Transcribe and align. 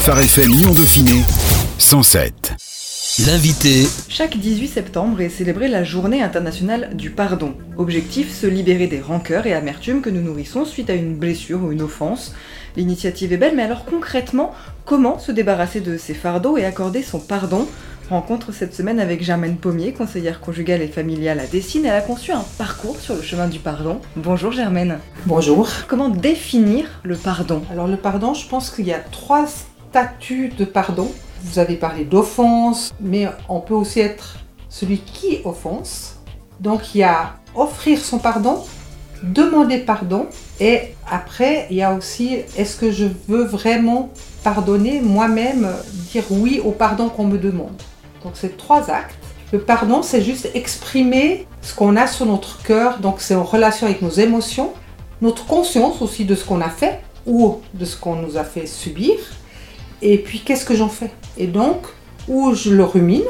Phare 0.00 0.20
FM 0.20 0.48
Lyon 0.50 0.70
Dauphiné 0.70 1.22
107. 1.76 2.54
L'invité 3.26 3.86
Chaque 4.08 4.38
18 4.38 4.66
septembre 4.66 5.20
est 5.20 5.28
célébrée 5.28 5.68
la 5.68 5.84
journée 5.84 6.22
internationale 6.22 6.96
du 6.96 7.10
pardon. 7.10 7.52
Objectif, 7.76 8.34
se 8.34 8.46
libérer 8.46 8.86
des 8.86 9.02
rancœurs 9.02 9.46
et 9.46 9.52
amertumes 9.52 10.00
que 10.00 10.08
nous 10.08 10.22
nourrissons 10.22 10.64
suite 10.64 10.88
à 10.88 10.94
une 10.94 11.16
blessure 11.16 11.62
ou 11.62 11.70
une 11.70 11.82
offense. 11.82 12.34
L'initiative 12.78 13.34
est 13.34 13.36
belle, 13.36 13.54
mais 13.54 13.62
alors 13.62 13.84
concrètement, 13.84 14.54
comment 14.86 15.18
se 15.18 15.32
débarrasser 15.32 15.80
de 15.80 15.98
ces 15.98 16.14
fardeaux 16.14 16.56
et 16.56 16.64
accorder 16.64 17.02
son 17.02 17.20
pardon? 17.20 17.68
Rencontre 18.08 18.52
cette 18.52 18.74
semaine 18.74 19.00
avec 19.00 19.22
Germaine 19.22 19.56
Pommier, 19.56 19.92
conseillère 19.92 20.40
conjugale 20.40 20.80
et 20.80 20.88
familiale 20.88 21.40
à 21.40 21.46
Dessine. 21.46 21.84
Elle 21.84 21.92
a 21.92 22.00
conçu 22.00 22.32
un 22.32 22.44
parcours 22.56 22.98
sur 22.98 23.16
le 23.16 23.22
chemin 23.22 23.48
du 23.48 23.58
pardon. 23.58 24.00
Bonjour 24.16 24.50
Germaine. 24.50 24.98
Bonjour. 25.26 25.68
Comment 25.88 26.08
définir 26.08 26.86
le 27.02 27.16
pardon? 27.16 27.62
Alors 27.70 27.86
le 27.86 27.98
pardon, 27.98 28.32
je 28.32 28.48
pense 28.48 28.70
qu'il 28.70 28.86
y 28.86 28.94
a 28.94 28.98
trois 28.98 29.46
statuts 29.90 30.52
de 30.56 30.64
pardon. 30.64 31.10
Vous 31.42 31.58
avez 31.58 31.74
parlé 31.74 32.04
d'offense, 32.04 32.92
mais 33.00 33.26
on 33.48 33.60
peut 33.60 33.74
aussi 33.74 34.00
être 34.00 34.36
celui 34.68 34.98
qui 34.98 35.40
offense. 35.44 36.16
Donc 36.60 36.94
il 36.94 36.98
y 36.98 37.02
a 37.02 37.34
offrir 37.54 37.98
son 37.98 38.18
pardon, 38.18 38.58
demander 39.22 39.78
pardon, 39.78 40.26
et 40.60 40.94
après 41.10 41.66
il 41.70 41.76
y 41.78 41.82
a 41.82 41.94
aussi 41.94 42.38
est-ce 42.56 42.76
que 42.76 42.92
je 42.92 43.06
veux 43.26 43.44
vraiment 43.44 44.10
pardonner 44.44 45.00
moi-même, 45.00 45.68
dire 46.12 46.24
oui 46.30 46.60
au 46.64 46.70
pardon 46.70 47.08
qu'on 47.08 47.24
me 47.24 47.38
demande? 47.38 47.82
Donc 48.22 48.34
c'est 48.34 48.56
trois 48.56 48.90
actes. 48.90 49.16
Le 49.52 49.58
pardon, 49.58 50.02
c'est 50.02 50.22
juste 50.22 50.48
exprimer 50.54 51.48
ce 51.62 51.74
qu'on 51.74 51.96
a 51.96 52.06
sur 52.06 52.26
notre 52.26 52.62
cœur, 52.62 53.00
donc 53.00 53.20
c'est 53.20 53.34
en 53.34 53.42
relation 53.42 53.88
avec 53.88 54.00
nos 54.00 54.10
émotions, 54.10 54.72
notre 55.20 55.44
conscience 55.46 56.00
aussi 56.02 56.24
de 56.24 56.36
ce 56.36 56.44
qu'on 56.44 56.60
a 56.60 56.68
fait 56.68 57.00
ou 57.26 57.58
de 57.74 57.84
ce 57.84 57.96
qu'on 57.96 58.14
nous 58.14 58.36
a 58.36 58.44
fait 58.44 58.66
subir, 58.66 59.16
et 60.02 60.18
puis 60.18 60.40
qu'est-ce 60.40 60.64
que 60.64 60.74
j'en 60.74 60.88
fais? 60.88 61.10
Et 61.36 61.46
donc, 61.46 61.86
ou 62.28 62.54
je 62.54 62.70
le 62.70 62.84
rumine, 62.84 63.22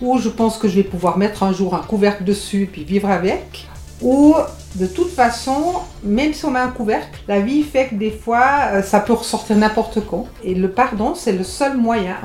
ou 0.00 0.18
je 0.18 0.28
pense 0.28 0.58
que 0.58 0.68
je 0.68 0.76
vais 0.76 0.82
pouvoir 0.82 1.18
mettre 1.18 1.42
un 1.42 1.52
jour 1.52 1.74
un 1.74 1.82
couvercle 1.82 2.24
dessus 2.24 2.68
puis 2.70 2.84
vivre 2.84 3.10
avec, 3.10 3.66
ou 4.00 4.34
de 4.76 4.86
toute 4.86 5.10
façon, 5.10 5.74
même 6.04 6.32
si 6.32 6.44
on 6.44 6.50
met 6.50 6.60
un 6.60 6.68
couvercle, 6.68 7.18
la 7.26 7.40
vie 7.40 7.62
fait 7.62 7.88
que 7.88 7.94
des 7.94 8.10
fois, 8.10 8.68
euh, 8.72 8.82
ça 8.82 9.00
peut 9.00 9.12
ressortir 9.12 9.56
n'importe 9.56 10.04
quand. 10.06 10.26
Et 10.44 10.54
le 10.54 10.70
pardon, 10.70 11.14
c'est 11.14 11.32
le 11.32 11.42
seul 11.42 11.76
moyen, 11.76 12.16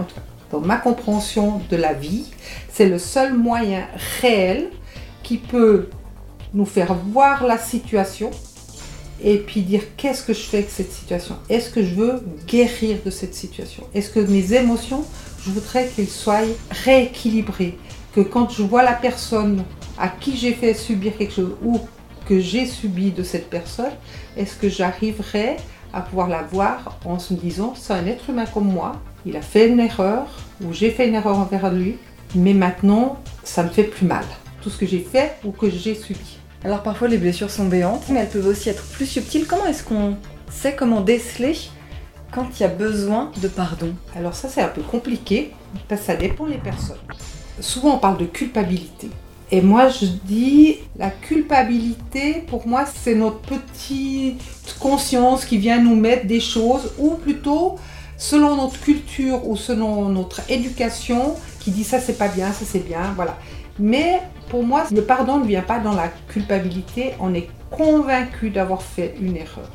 dans 0.52 0.60
ma 0.60 0.78
compréhension 0.78 1.62
de 1.72 1.76
la 1.76 1.94
vie, 1.94 2.26
c'est 2.72 2.88
le 2.88 3.00
seul 3.00 3.34
moyen 3.34 3.88
réel 4.22 4.70
qui 5.24 5.38
peut 5.38 5.90
nous 6.54 6.66
faire 6.66 6.94
voir 6.94 7.46
la 7.46 7.58
situation 7.58 8.30
et 9.24 9.38
puis 9.38 9.62
dire 9.62 9.82
qu'est-ce 9.96 10.24
que 10.24 10.34
je 10.34 10.42
fais 10.42 10.58
avec 10.58 10.70
cette 10.70 10.92
situation? 10.92 11.36
Est-ce 11.50 11.70
que 11.70 11.84
je 11.84 11.96
veux 11.96 12.24
guérir 12.46 12.98
de 13.06 13.10
cette 13.10 13.34
situation? 13.34 13.84
Est-ce 13.94 14.10
que 14.10 14.20
mes 14.20 14.54
émotions, 14.54 15.06
je 15.44 15.50
voudrais 15.52 15.88
qu'elles 15.88 16.08
soient 16.08 16.42
rééquilibrées? 16.70 17.78
Que 18.14 18.22
quand 18.22 18.50
je 18.50 18.62
vois 18.64 18.84
la 18.84 18.94
personne 18.94 19.64
à 19.98 20.10
qui 20.10 20.38
j'ai 20.38 20.54
fait 20.54 20.74
subir 20.74 21.18
quelque 21.18 21.34
chose 21.34 21.56
ou 21.64 21.80
que 22.28 22.40
j'ai 22.40 22.66
subi 22.66 23.12
de 23.12 23.24
cette 23.24 23.50
personne, 23.50 23.92
est-ce 24.38 24.56
que 24.56 24.70
j'arriverai 24.70 25.58
à 25.94 26.02
pouvoir 26.02 26.28
la 26.28 26.42
voir 26.42 27.00
en 27.06 27.20
se 27.20 27.34
disant 27.34 27.74
c'est 27.78 27.94
un 27.94 28.06
être 28.08 28.30
humain 28.30 28.46
comme 28.46 28.72
moi, 28.72 28.94
il 29.26 29.38
a 29.38 29.42
fait 29.42 29.70
une 29.70 29.80
erreur 29.80 30.26
ou 30.64 30.74
j'ai 30.74 30.90
fait 30.90 31.08
une 31.08 31.16
erreur 31.16 31.38
envers 31.38 31.72
lui, 31.72 31.98
mais 32.36 32.54
maintenant 32.54 33.20
ça 33.44 33.64
me 33.64 33.70
fait 33.70 33.84
plus 33.84 34.06
mal. 34.06 34.26
Tout 34.62 34.70
ce 34.70 34.78
que 34.78 34.86
j'ai 34.86 35.00
fait 35.00 35.36
ou 35.44 35.52
que 35.52 35.70
j'ai 35.70 35.96
subi. 35.96 36.40
Alors 36.64 36.82
parfois 36.82 37.08
les 37.08 37.18
blessures 37.18 37.52
sont 37.52 37.66
béantes, 37.66 38.06
mais 38.10 38.22
elles 38.22 38.30
peuvent 38.30 38.48
aussi 38.48 38.70
être 38.70 38.84
plus 38.84 39.06
subtiles. 39.06 39.46
Comment 39.48 39.66
est-ce 39.66 39.84
qu'on 39.84 40.16
sait 40.50 40.76
comment 40.76 41.02
déceler 41.02 41.58
quand 42.32 42.48
il 42.58 42.62
y 42.62 42.66
a 42.66 42.70
besoin 42.70 43.32
de 43.42 43.48
pardon? 43.48 43.94
Alors 44.16 44.34
ça 44.34 44.48
c'est 44.48 44.62
un 44.62 44.70
peu 44.70 44.82
compliqué 44.82 45.52
parce 45.90 46.02
ça 46.02 46.16
dépend 46.16 46.48
des 46.48 46.58
personnes. 46.58 46.96
Souvent 47.60 47.96
on 47.96 48.00
parle 48.00 48.18
de 48.18 48.26
culpabilité. 48.26 49.10
Et 49.52 49.62
moi, 49.62 49.88
je 49.88 50.08
dis, 50.26 50.78
la 50.98 51.12
culpabilité, 51.12 52.44
pour 52.48 52.66
moi, 52.66 52.86
c'est 52.86 53.14
notre 53.14 53.40
petite 53.42 54.42
conscience 54.80 55.46
qui 55.46 55.60
vient 55.60 55.80
nous 55.80 55.96
mettre 55.96 56.26
des 56.26 56.40
choses, 56.40 56.92
ou 56.98 57.12
plutôt, 57.12 57.76
selon 58.18 58.56
notre 58.56 58.80
culture 58.80 59.48
ou 59.48 59.56
selon 59.56 60.10
notre 60.10 60.42
éducation, 60.50 61.36
qui 61.60 61.70
dit 61.70 61.84
ça 61.84 62.00
c'est 62.00 62.18
pas 62.18 62.30
bien, 62.30 62.52
ça 62.52 62.66
c'est 62.66 62.84
bien, 62.84 63.14
voilà. 63.16 63.38
Mais 63.80 64.22
pour 64.50 64.64
moi, 64.64 64.84
le 64.92 65.02
pardon 65.02 65.40
ne 65.40 65.46
vient 65.46 65.62
pas 65.62 65.80
dans 65.80 65.94
la 65.94 66.10
culpabilité, 66.28 67.14
on 67.20 67.34
est 67.34 67.50
convaincu 67.72 68.50
d'avoir 68.50 68.84
fait 68.84 69.16
une 69.20 69.36
erreur. 69.36 69.70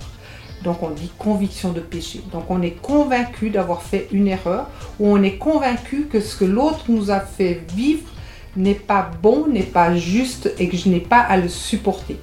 Donc 0.62 0.82
on 0.82 0.90
dit 0.90 1.10
conviction 1.18 1.72
de 1.72 1.80
péché. 1.80 2.22
Donc 2.32 2.44
on 2.48 2.62
est 2.62 2.80
convaincu 2.80 3.50
d'avoir 3.50 3.82
fait 3.82 4.08
une 4.12 4.28
erreur, 4.28 4.68
ou 5.00 5.08
on 5.08 5.22
est 5.22 5.36
convaincu 5.36 6.08
que 6.10 6.20
ce 6.20 6.36
que 6.36 6.44
l'autre 6.44 6.84
nous 6.88 7.10
a 7.10 7.20
fait 7.20 7.62
vivre 7.74 8.08
n'est 8.56 8.74
pas 8.74 9.10
bon, 9.22 9.46
n'est 9.48 9.62
pas 9.62 9.94
juste 9.94 10.52
et 10.58 10.68
que 10.68 10.76
je 10.76 10.88
n'ai 10.88 11.00
pas 11.00 11.20
à 11.20 11.36
le 11.36 11.48
supporter. 11.48 12.16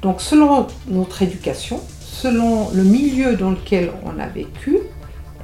Donc 0.00 0.20
selon 0.20 0.66
notre 0.88 1.22
éducation, 1.22 1.80
selon 2.00 2.70
le 2.70 2.82
milieu 2.82 3.36
dans 3.36 3.50
lequel 3.50 3.90
on 4.04 4.18
a 4.20 4.26
vécu, 4.26 4.78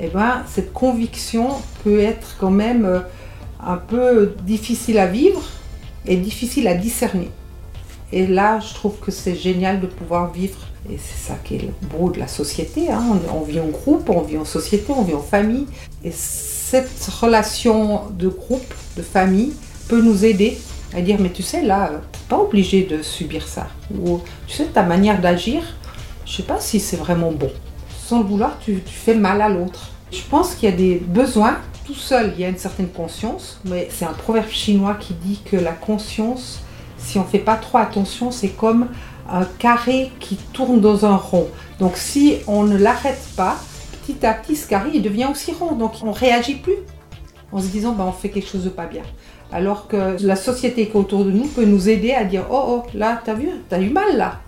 eh 0.00 0.08
ben, 0.08 0.42
cette 0.46 0.72
conviction 0.72 1.48
peut 1.82 1.98
être 1.98 2.36
quand 2.38 2.50
même 2.50 2.84
euh, 2.84 3.00
un 3.64 3.76
peu 3.76 4.34
difficile 4.44 4.98
à 4.98 5.06
vivre 5.06 5.42
et 6.08 6.16
difficile 6.16 6.66
à 6.66 6.74
discerner. 6.74 7.30
Et 8.10 8.26
là, 8.26 8.58
je 8.58 8.74
trouve 8.74 8.98
que 8.98 9.10
c'est 9.10 9.34
génial 9.34 9.80
de 9.80 9.86
pouvoir 9.86 10.32
vivre, 10.32 10.58
et 10.90 10.96
c'est 10.96 11.28
ça 11.28 11.38
qui 11.44 11.56
est 11.56 11.62
le 11.62 11.72
beau 11.88 12.10
de 12.10 12.18
la 12.18 12.26
société, 12.26 12.90
hein. 12.90 13.04
on, 13.34 13.42
vit 13.42 13.60
en 13.60 13.68
groupe, 13.68 14.08
on 14.08 14.22
vit 14.22 14.38
en 14.38 14.46
société, 14.46 14.90
on 14.96 15.02
vit 15.02 15.14
en 15.14 15.22
famille, 15.22 15.66
et 16.02 16.10
cette 16.10 17.06
relation 17.20 18.04
de 18.10 18.28
groupe, 18.28 18.74
de 18.96 19.02
famille, 19.02 19.52
peut 19.88 20.00
nous 20.00 20.24
aider 20.24 20.58
à 20.94 21.02
dire 21.02 21.18
mais 21.20 21.30
tu 21.30 21.42
sais 21.42 21.62
là, 21.62 21.90
t'es 22.12 22.18
pas 22.28 22.38
obligé 22.38 22.84
de 22.84 23.02
subir 23.02 23.46
ça. 23.46 23.68
Ou 23.94 24.20
tu 24.46 24.56
sais, 24.56 24.64
ta 24.64 24.82
manière 24.82 25.20
d'agir, 25.20 25.62
je 26.24 26.36
sais 26.36 26.42
pas 26.42 26.60
si 26.60 26.80
c'est 26.80 26.96
vraiment 26.96 27.32
bon. 27.32 27.50
Sans 28.06 28.20
le 28.20 28.24
vouloir, 28.24 28.58
tu 28.58 28.80
fais 28.86 29.14
mal 29.14 29.42
à 29.42 29.50
l'autre. 29.50 29.90
Je 30.10 30.22
pense 30.30 30.54
qu'il 30.54 30.68
y 30.68 30.72
a 30.72 30.76
des 30.76 30.96
besoins. 30.96 31.58
Tout 31.84 31.94
seul, 31.94 32.32
il 32.36 32.42
y 32.42 32.44
a 32.44 32.48
une 32.48 32.58
certaine 32.58 32.88
conscience, 32.88 33.60
mais 33.64 33.88
c'est 33.90 34.04
un 34.04 34.12
proverbe 34.12 34.50
chinois 34.50 34.94
qui 34.94 35.14
dit 35.14 35.40
que 35.44 35.56
la 35.56 35.72
conscience, 35.72 36.60
si 36.98 37.18
on 37.18 37.24
fait 37.24 37.38
pas 37.38 37.56
trop 37.56 37.78
attention, 37.78 38.30
c'est 38.30 38.50
comme 38.50 38.88
un 39.30 39.44
carré 39.44 40.10
qui 40.20 40.36
tourne 40.36 40.80
dans 40.80 41.06
un 41.06 41.16
rond. 41.16 41.48
Donc 41.78 41.96
si 41.96 42.38
on 42.46 42.64
ne 42.64 42.76
l'arrête 42.76 43.20
pas, 43.36 43.56
petit 44.02 44.24
à 44.26 44.34
petit, 44.34 44.56
ce 44.56 44.66
carré, 44.66 44.90
il 44.94 45.02
devient 45.02 45.28
aussi 45.30 45.52
rond. 45.52 45.72
Donc 45.72 45.92
on 46.02 46.12
réagit 46.12 46.56
plus 46.56 46.76
en 47.52 47.60
se 47.60 47.68
disant, 47.68 47.92
ben, 47.92 48.04
on 48.04 48.12
fait 48.12 48.28
quelque 48.28 48.48
chose 48.48 48.64
de 48.64 48.70
pas 48.70 48.86
bien. 48.86 49.02
Alors 49.50 49.88
que 49.88 50.16
la 50.20 50.36
société 50.36 50.86
qui 50.86 50.92
est 50.92 50.96
autour 50.96 51.24
de 51.24 51.30
nous 51.30 51.46
peut 51.46 51.64
nous 51.64 51.88
aider 51.88 52.12
à 52.12 52.24
dire, 52.24 52.44
oh, 52.50 52.64
oh, 52.68 52.82
là, 52.94 53.20
t'as 53.24 53.34
vu, 53.34 53.48
t'as 53.68 53.80
eu 53.80 53.90
mal 53.90 54.16
là. 54.16 54.40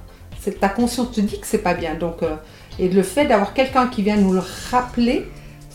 Ta 0.61 0.69
conscience 0.69 1.13
te 1.13 1.21
dit 1.21 1.39
que 1.39 1.47
c'est 1.47 1.59
pas 1.59 1.75
bien. 1.75 1.95
Donc, 1.95 2.23
euh, 2.23 2.37
et 2.79 2.89
le 2.89 3.03
fait 3.03 3.27
d'avoir 3.27 3.53
quelqu'un 3.53 3.89
qui 3.89 4.03
vient 4.03 4.17
nous 4.17 4.33
le 4.33 4.43
rappeler, 4.71 5.27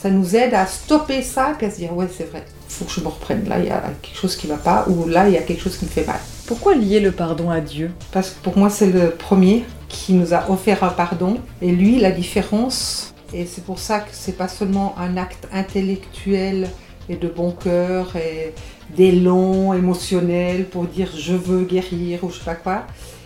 ça 0.06 0.12
nous 0.12 0.36
aide 0.36 0.54
à 0.54 0.68
stopper 0.68 1.24
ça 1.24 1.58
et 1.60 1.66
à 1.66 1.72
se 1.72 1.78
dire, 1.78 1.92
ouais, 1.98 2.06
c'est 2.16 2.30
vrai, 2.30 2.46
il 2.70 2.74
faut 2.76 2.86
que 2.86 2.92
je 2.92 3.02
me 3.02 3.08
reprenne. 3.08 3.50
Là, 3.50 3.58
il 3.58 3.66
y 3.66 3.72
a 3.72 3.82
quelque 4.04 4.16
chose 4.16 4.36
qui 4.36 4.46
va 4.46 4.58
pas, 4.58 4.86
ou 4.88 5.08
là, 5.08 5.28
il 5.28 5.34
y 5.34 5.38
a 5.38 5.42
quelque 5.42 5.64
chose 5.64 5.78
qui 5.78 5.86
me 5.86 5.90
fait 5.90 6.06
mal. 6.06 6.20
Pourquoi 6.46 6.76
lier 6.76 7.00
le 7.00 7.12
pardon 7.12 7.50
à 7.50 7.60
Dieu? 7.60 7.90
Parce 8.12 8.30
que 8.30 8.44
pour 8.44 8.56
moi, 8.56 8.70
c'est 8.70 8.86
le 8.86 9.10
premier 9.10 9.66
qui 9.90 10.14
nous 10.14 10.36
a 10.36 10.48
offert 10.52 10.84
un 10.84 10.90
pardon. 10.90 11.40
Et 11.60 11.72
lui, 11.72 11.98
la 11.98 12.12
différence, 12.12 13.16
et 13.34 13.48
c'est 13.48 13.64
pour 13.64 13.80
ça 13.80 14.02
que 14.02 14.10
c'est 14.12 14.38
pas 14.38 14.48
seulement 14.48 14.94
un 15.00 15.18
acte 15.18 15.48
intellectuel 15.52 16.70
et 17.10 17.16
de 17.16 17.28
bon 17.28 17.50
cœur 17.50 18.16
et 18.16 18.54
d'élan 18.96 19.74
émotionnel 19.74 20.66
pour 20.66 20.84
dire 20.84 21.10
je 21.18 21.34
veux 21.34 21.64
guérir 21.64 22.24
ou 22.24 22.30
je 22.30 22.38
sais 22.38 22.46
pas 22.46 22.54
quoi. 22.54 22.84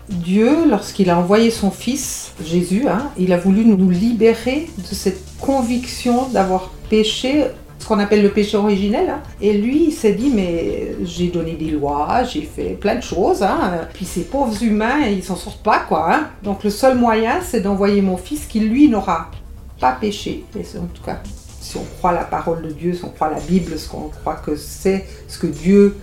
Dieu, 0.10 0.68
lorsqu'il 0.68 1.10
a 1.10 1.20
envoyé 1.20 1.52
son 1.52 1.70
fils, 1.70 2.32
Jésus, 2.44 2.88
hein, 2.88 3.12
il 3.18 3.32
a 3.32 3.38
voulu 3.38 3.64
nous 3.64 3.90
libérer 3.90 4.68
de 4.78 4.96
cette 4.96 5.22
conviction 5.40 6.28
d'avoir 6.30 6.72
péché, 6.90 7.46
ce 7.78 7.88
qu'on 7.88 8.00
appelle 8.00 8.24
le 8.24 8.32
péché 8.32 8.58
originel. 8.58 9.10
Hein. 9.10 9.22
Et 9.40 9.54
lui, 9.54 9.86
il 9.86 9.92
s'est 9.92 10.14
dit, 10.14 10.32
mais 10.34 10.96
j'ai 11.04 11.28
donné 11.28 11.54
des 11.54 11.70
lois, 11.70 12.24
j'ai 12.24 12.42
fait 12.42 12.72
plein 12.72 12.96
de 12.96 13.04
choses, 13.04 13.44
hein. 13.44 13.88
puis 13.94 14.06
ces 14.06 14.22
pauvres 14.22 14.64
humains, 14.64 15.06
ils 15.08 15.24
s'en 15.24 15.36
sortent 15.36 15.64
pas, 15.64 15.80
quoi. 15.88 16.22
Donc 16.44 16.64
le 16.64 16.72
seul 16.72 16.98
moyen, 16.98 17.40
c'est 17.44 17.62
d'envoyer 17.62 18.02
mon 18.02 18.18
fils 18.18 18.48
qui, 18.48 18.62
lui, 18.62 18.90
n'aura 18.90 19.30
pas 19.80 19.92
péché. 19.92 20.44
Et 20.56 20.78
en 20.78 20.88
tout 20.88 21.04
cas, 21.04 21.22
si 21.62 21.78
on 21.78 21.86
croit 22.00 22.14
la 22.14 22.24
parole 22.24 22.64
de 22.64 22.72
Dieu, 22.72 22.94
si 22.94 23.06
on 23.06 23.10
croit 23.10 23.30
la 23.30 23.40
Bible, 23.40 23.78
ce 23.78 23.88
qu'on 23.88 24.10
croit 24.10 24.38
que 24.44 24.56
c'est 24.56 25.06
ce 25.28 25.38
que 25.38 25.48
Dieu 25.48 25.98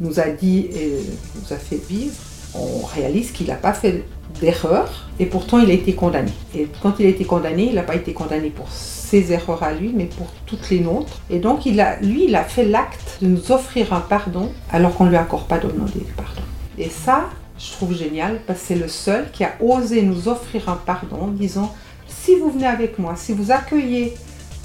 nous 0.00 0.18
a 0.18 0.30
dit 0.30 0.68
et 0.74 0.96
nous 1.36 1.52
a 1.52 1.56
fait 1.56 1.80
vivre, 1.88 2.14
on 2.54 2.84
réalise 2.84 3.32
qu'il 3.32 3.48
n'a 3.48 3.54
pas 3.54 3.72
fait 3.72 4.04
d'erreur 4.40 5.08
et 5.18 5.26
pourtant 5.26 5.58
il 5.58 5.70
a 5.70 5.74
été 5.74 5.94
condamné. 5.94 6.32
Et 6.54 6.68
quand 6.82 6.94
il 6.98 7.06
a 7.06 7.08
été 7.08 7.24
condamné, 7.24 7.66
il 7.68 7.74
n'a 7.74 7.82
pas 7.82 7.96
été 7.96 8.12
condamné 8.12 8.50
pour 8.50 8.70
ses 8.70 9.32
erreurs 9.32 9.62
à 9.62 9.72
lui, 9.72 9.92
mais 9.94 10.06
pour 10.06 10.28
toutes 10.46 10.70
les 10.70 10.80
nôtres. 10.80 11.20
Et 11.30 11.38
donc 11.38 11.64
lui, 11.64 12.24
il 12.24 12.36
a 12.36 12.44
fait 12.44 12.64
l'acte 12.64 13.18
de 13.20 13.28
nous 13.28 13.52
offrir 13.52 13.92
un 13.92 14.00
pardon 14.00 14.50
alors 14.70 14.94
qu'on 14.94 15.04
ne 15.04 15.10
lui 15.10 15.16
accorde 15.16 15.46
pas 15.46 15.58
demandé 15.58 16.00
le 16.06 16.14
pardon. 16.14 16.42
Et 16.78 16.88
ça, 16.88 17.28
je 17.58 17.72
trouve 17.72 17.94
génial 17.94 18.40
parce 18.46 18.60
que 18.60 18.66
c'est 18.68 18.76
le 18.76 18.88
seul 18.88 19.30
qui 19.32 19.44
a 19.44 19.52
osé 19.60 20.02
nous 20.02 20.28
offrir 20.28 20.68
un 20.68 20.76
pardon 20.76 21.22
en 21.22 21.28
disant 21.28 21.74
si 22.08 22.36
vous 22.36 22.50
venez 22.50 22.66
avec 22.66 22.98
moi, 22.98 23.14
si 23.16 23.32
vous 23.32 23.50
accueillez 23.50 24.14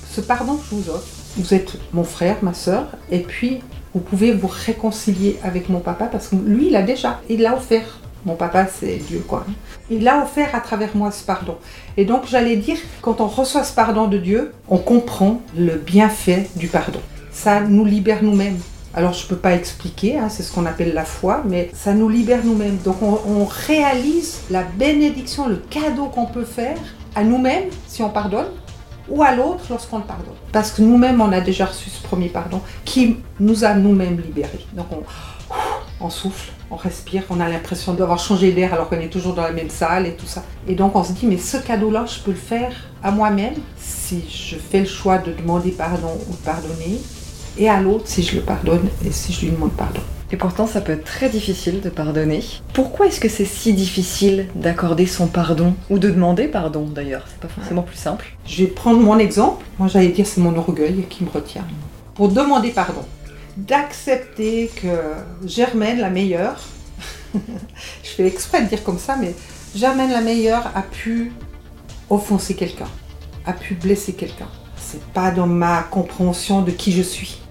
ce 0.09 0.21
pardon 0.21 0.55
que 0.55 0.63
je 0.69 0.75
vous 0.75 0.89
offre, 0.89 1.07
vous 1.37 1.53
êtes 1.53 1.77
mon 1.91 2.05
frère, 2.05 2.37
ma 2.41 2.53
soeur, 2.53 2.87
et 3.11 3.19
puis 3.19 3.61
vous 3.95 4.01
pouvez 4.01 4.33
vous 4.33 4.49
réconcilier 4.51 5.39
avec 5.41 5.69
mon 5.69 5.79
papa 5.79 6.05
parce 6.05 6.27
que 6.27 6.35
lui, 6.35 6.67
il 6.67 6.75
a 6.75 6.81
déjà, 6.81 7.21
il 7.29 7.41
l'a 7.41 7.55
offert. 7.55 8.01
Mon 8.25 8.35
papa, 8.35 8.67
c'est 8.67 8.97
Dieu, 8.97 9.23
quoi. 9.25 9.45
Il 9.89 10.03
l'a 10.03 10.21
offert 10.21 10.53
à 10.53 10.59
travers 10.59 10.97
moi 10.97 11.11
ce 11.11 11.23
pardon. 11.23 11.55
Et 11.95 12.03
donc, 12.03 12.23
j'allais 12.27 12.57
dire, 12.57 12.77
quand 13.01 13.21
on 13.21 13.27
reçoit 13.27 13.63
ce 13.63 13.73
pardon 13.73 14.07
de 14.07 14.17
Dieu, 14.17 14.51
on 14.67 14.79
comprend 14.79 15.41
le 15.55 15.75
bienfait 15.75 16.49
du 16.57 16.67
pardon. 16.67 16.99
Ça 17.31 17.61
nous 17.61 17.85
libère 17.85 18.21
nous-mêmes. 18.21 18.57
Alors, 18.93 19.13
je 19.13 19.23
ne 19.23 19.29
peux 19.29 19.37
pas 19.37 19.53
expliquer, 19.53 20.17
hein, 20.17 20.27
c'est 20.27 20.43
ce 20.43 20.51
qu'on 20.51 20.65
appelle 20.65 20.93
la 20.93 21.05
foi, 21.05 21.43
mais 21.47 21.69
ça 21.73 21.93
nous 21.93 22.09
libère 22.09 22.43
nous-mêmes. 22.43 22.77
Donc, 22.83 23.01
on, 23.01 23.19
on 23.27 23.45
réalise 23.45 24.41
la 24.49 24.63
bénédiction, 24.63 25.47
le 25.47 25.61
cadeau 25.69 26.07
qu'on 26.07 26.25
peut 26.25 26.45
faire 26.45 26.77
à 27.15 27.23
nous-mêmes 27.23 27.69
si 27.87 28.03
on 28.03 28.09
pardonne, 28.09 28.47
ou 29.09 29.23
à 29.23 29.35
l'autre 29.35 29.63
lorsqu'on 29.69 29.97
le 29.97 30.03
pardonne. 30.03 30.33
Parce 30.51 30.71
que 30.71 30.81
nous-mêmes, 30.81 31.21
on 31.21 31.31
a 31.31 31.41
déjà 31.41 31.65
reçu 31.65 31.89
ce 31.89 32.01
premier 32.01 32.29
pardon 32.29 32.61
qui 32.83 33.17
nous 33.39 33.63
a 33.63 33.73
nous-mêmes 33.73 34.19
libérés. 34.19 34.65
Donc 34.73 34.87
on, 35.99 36.09
souffle, 36.09 36.51
on 36.71 36.75
respire, 36.75 37.23
on 37.29 37.39
a 37.39 37.49
l'impression 37.49 37.93
d'avoir 37.93 38.19
changé 38.19 38.51
d'air 38.51 38.73
alors 38.73 38.89
qu'on 38.89 38.99
est 38.99 39.09
toujours 39.09 39.33
dans 39.33 39.43
la 39.43 39.51
même 39.51 39.69
salle 39.69 40.07
et 40.07 40.13
tout 40.15 40.25
ça. 40.25 40.43
Et 40.67 40.75
donc 40.75 40.95
on 40.95 41.03
se 41.03 41.13
dit, 41.13 41.25
mais 41.25 41.37
ce 41.37 41.57
cadeau-là, 41.57 42.05
je 42.05 42.19
peux 42.19 42.31
le 42.31 42.37
faire 42.37 42.73
à 43.03 43.11
moi-même 43.11 43.55
si 43.77 44.23
je 44.29 44.55
fais 44.55 44.79
le 44.79 44.85
choix 44.85 45.17
de 45.17 45.31
demander 45.31 45.71
pardon 45.71 46.17
ou 46.29 46.31
de 46.31 46.37
pardonner, 46.37 46.99
et 47.57 47.69
à 47.69 47.79
l'autre 47.79 48.07
si 48.07 48.23
je 48.23 48.35
le 48.35 48.41
pardonne 48.41 48.87
et 49.05 49.11
si 49.11 49.31
je 49.31 49.45
lui 49.45 49.51
demande 49.51 49.71
pardon. 49.71 50.01
Et 50.31 50.37
pourtant, 50.37 50.65
ça 50.65 50.81
peut 50.81 50.93
être 50.93 51.05
très 51.05 51.29
difficile 51.29 51.81
de 51.81 51.89
pardonner. 51.89 52.43
Pourquoi 52.73 53.05
est-ce 53.05 53.19
que 53.19 53.29
c'est 53.29 53.45
si 53.45 53.73
difficile 53.73 54.47
d'accorder 54.55 55.05
son 55.05 55.27
pardon 55.27 55.75
Ou 55.89 55.99
de 55.99 56.09
demander 56.09 56.47
pardon 56.47 56.87
d'ailleurs? 56.87 57.25
C'est 57.29 57.39
pas 57.39 57.47
forcément 57.47 57.83
plus 57.83 57.97
simple. 57.97 58.25
Je 58.47 58.63
vais 58.63 58.69
prendre 58.69 58.99
mon 58.99 59.19
exemple. 59.19 59.63
Moi, 59.77 59.87
j'allais 59.87 60.09
dire 60.09 60.25
c'est 60.25 60.41
mon 60.41 60.57
orgueil 60.57 61.05
qui 61.09 61.23
me 61.23 61.29
retient. 61.29 61.65
Pour 62.15 62.29
demander 62.29 62.71
pardon, 62.71 63.05
d'accepter 63.55 64.71
que 64.75 64.87
Germaine, 65.45 65.99
la 65.99 66.09
meilleure, 66.09 66.59
je 67.35 68.09
fais 68.09 68.25
exprès 68.25 68.63
de 68.63 68.67
dire 68.69 68.83
comme 68.83 68.99
ça, 68.99 69.17
mais 69.17 69.35
Germaine, 69.75 70.11
la 70.11 70.21
meilleure, 70.21 70.71
a 70.73 70.81
pu 70.81 71.33
offenser 72.09 72.55
quelqu'un, 72.55 72.87
a 73.45 73.53
pu 73.53 73.75
blesser 73.75 74.13
quelqu'un. 74.13 74.47
C'est 74.77 75.03
pas 75.13 75.31
dans 75.31 75.47
ma 75.47 75.83
compréhension 75.83 76.61
de 76.61 76.71
qui 76.71 76.91
je 76.91 77.01
suis 77.01 77.41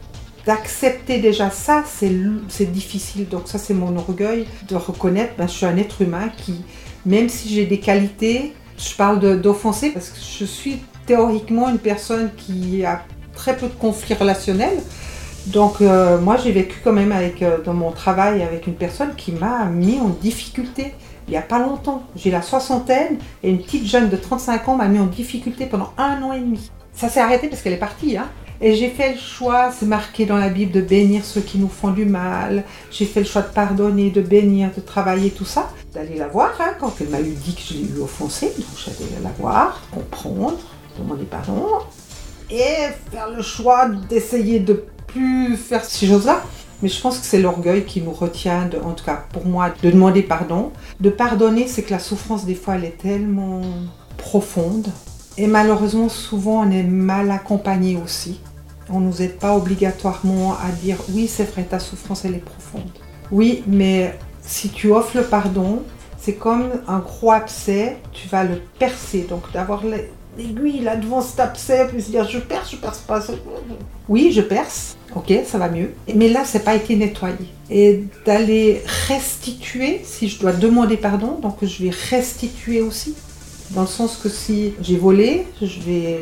d'accepter 0.47 1.19
déjà 1.19 1.51
ça, 1.51 1.85
c'est 1.87 2.73
difficile. 2.73 3.29
Donc 3.29 3.43
ça, 3.47 3.59
c'est 3.59 3.75
mon 3.75 3.97
orgueil 3.97 4.47
de 4.69 4.77
reconnaître, 4.77 5.35
ben, 5.39 5.47
je 5.47 5.53
suis 5.53 5.67
un 5.67 5.77
être 5.77 6.03
humain 6.03 6.31
qui, 6.37 6.65
même 7.07 7.29
si 7.29 7.49
j'ai 7.49 7.67
des 7.67 7.81
qualités, 7.81 8.55
je 8.79 8.95
parle 8.95 9.41
d'offenser 9.41 9.91
parce 9.91 10.11
que 10.11 10.19
je 10.19 10.45
suis 10.45 10.79
théoriquement 11.07 11.69
une 11.69 11.79
personne 11.79 12.31
qui 12.37 12.85
a 12.85 13.03
très 13.35 13.57
peu 13.57 13.67
de 13.67 13.75
conflits 13.75 14.15
relationnels. 14.15 14.83
Donc 15.47 15.81
euh, 15.81 16.19
moi, 16.19 16.37
j'ai 16.37 16.53
vécu 16.53 16.77
quand 16.83 16.93
même 16.93 17.13
euh, 17.13 17.59
dans 17.63 17.75
mon 17.75 17.91
travail 17.91 18.43
avec 18.43 18.67
une 18.67 18.75
personne 18.75 19.15
qui 19.15 19.33
m'a 19.33 19.67
mis 19.67 20.01
en 20.01 20.09
difficulté 20.09 20.95
il 21.27 21.31
n'y 21.31 21.37
a 21.37 21.43
pas 21.43 21.59
longtemps. 21.59 22.03
J'ai 22.17 22.31
la 22.31 22.43
soixantaine 22.43 23.19
et 23.43 23.51
une 23.51 23.63
petite 23.63 23.87
jeune 23.87 24.09
de 24.09 24.17
35 24.17 24.69
ans 24.69 24.77
m'a 24.77 24.89
mis 24.89 24.99
en 24.99 25.07
difficulté 25.07 25.67
pendant 25.67 25.93
un 25.97 26.23
an 26.23 26.33
et 26.33 26.41
demi. 26.41 26.71
Ça 26.93 27.09
s'est 27.09 27.21
arrêté 27.21 27.49
parce 27.49 27.63
qu'elle 27.63 27.73
est 27.73 27.79
partie. 27.79 28.17
Hein. 28.17 28.29
Et 28.61 28.75
j'ai 28.77 28.89
fait 28.89 29.13
le 29.13 29.19
choix, 29.19 29.73
c'est 29.73 29.87
marqué 29.87 30.27
dans 30.27 30.37
la 30.37 30.49
Bible, 30.49 30.73
de 30.73 30.81
bénir 30.81 31.25
ceux 31.25 31.41
qui 31.41 31.59
nous 31.59 31.69
font 31.69 31.91
du 31.91 32.05
mal. 32.05 32.65
J'ai 32.91 33.05
fait 33.05 33.21
le 33.21 33.27
choix 33.27 33.43
de 33.43 33.53
pardonner, 33.53 34.11
de 34.11 34.21
bénir, 34.21 34.71
de 34.75 34.81
travailler, 34.81 35.31
tout 35.31 35.45
ça. 35.45 35.71
D'aller 35.93 36.17
la 36.17 36.29
voir, 36.29 36.53
hein, 36.61 36.73
quand 36.79 36.95
elle 37.01 37.09
m'a 37.09 37.21
eu 37.21 37.33
dit 37.33 37.55
que 37.55 37.61
je 37.61 37.75
l'ai 37.75 37.99
eu 37.99 38.01
offensée. 38.01 38.53
Donc 38.57 38.67
j'allais 38.77 39.23
la 39.23 39.31
voir, 39.39 39.83
comprendre, 39.93 40.59
demander 40.99 41.25
pardon. 41.25 41.67
Et 42.51 42.89
faire 43.11 43.31
le 43.35 43.43
choix 43.43 43.89
d'essayer 43.89 44.61
de 44.61 44.85
plus 45.07 45.57
faire 45.57 45.85
ces 45.85 46.07
choses-là. 46.07 46.43
Mais 46.83 46.89
je 46.89 47.01
pense 47.01 47.19
que 47.19 47.27
c'est 47.27 47.41
l'orgueil 47.41 47.85
qui 47.85 48.03
nous 48.03 48.13
retient, 48.13 48.69
en 48.85 48.93
tout 48.93 49.05
cas 49.05 49.25
pour 49.33 49.47
moi, 49.47 49.73
de 49.83 49.91
demander 49.91 50.23
pardon. 50.23 50.71
De 51.01 51.11
pardonner, 51.11 51.67
c'est 51.67 51.83
que 51.83 51.93
la 51.93 51.99
souffrance, 51.99 52.45
des 52.45 52.55
fois, 52.55 52.75
elle 52.77 52.85
est 52.85 52.99
tellement 52.99 53.63
profonde 54.17 54.89
et 55.37 55.47
malheureusement, 55.47 56.09
souvent, 56.09 56.67
on 56.67 56.71
est 56.71 56.85
mal 56.85 57.31
accompagné 57.31 57.97
aussi. 57.97 58.41
On 58.89 59.01
ne 59.01 59.07
nous 59.07 59.23
aide 59.23 59.39
pas 59.39 59.57
obligatoirement 59.57 60.53
à 60.53 60.71
dire 60.83 60.99
oui, 61.11 61.27
c'est 61.27 61.51
vrai, 61.51 61.65
ta 61.65 61.79
souffrance, 61.79 62.25
elle 62.25 62.35
est 62.35 62.45
profonde. 62.45 62.91
Oui, 63.33 63.65
mais 63.67 64.17
si 64.43 64.69
tu 64.69 64.93
offres 64.93 65.17
le 65.17 65.25
pardon, 65.25 65.83
c'est 66.21 66.35
comme 66.35 66.71
un 66.87 66.99
gros 66.99 67.33
abcès, 67.33 67.97
tu 68.13 68.29
vas 68.29 68.45
le 68.45 68.61
percer. 68.79 69.27
Donc 69.29 69.51
d'avoir 69.53 69.83
l'aiguille 69.85 70.81
là 70.81 70.97
devant 70.97 71.21
cet 71.21 71.41
abcès, 71.41 71.87
puis 71.89 72.01
se 72.01 72.11
dire 72.11 72.29
je 72.29 72.39
perce, 72.39 72.71
je 72.71 72.77
perce 72.77 72.99
pas. 72.99 73.21
Oui, 74.09 74.31
je 74.33 74.43
perce, 74.43 74.97
ok, 75.17 75.33
ça 75.47 75.59
va 75.59 75.69
mieux. 75.69 75.95
Mais 76.15 76.29
là, 76.29 76.43
c'est 76.45 76.63
pas 76.63 76.75
été 76.75 76.95
nettoyé. 76.95 77.49
Et 77.71 78.05
d'aller 78.27 78.83
restituer, 79.09 80.03
si 80.05 80.29
je 80.29 80.39
dois 80.39 80.53
demander 80.53 80.99
pardon, 80.99 81.39
donc 81.41 81.57
je 81.63 81.85
vais 81.85 81.91
restituer 82.11 82.83
aussi 82.83 83.15
dans 83.71 83.83
le 83.83 83.87
sens 83.87 84.17
que 84.17 84.29
si 84.29 84.75
j'ai 84.81 84.97
volé, 84.97 85.47
je 85.61 85.81
vais 85.81 86.21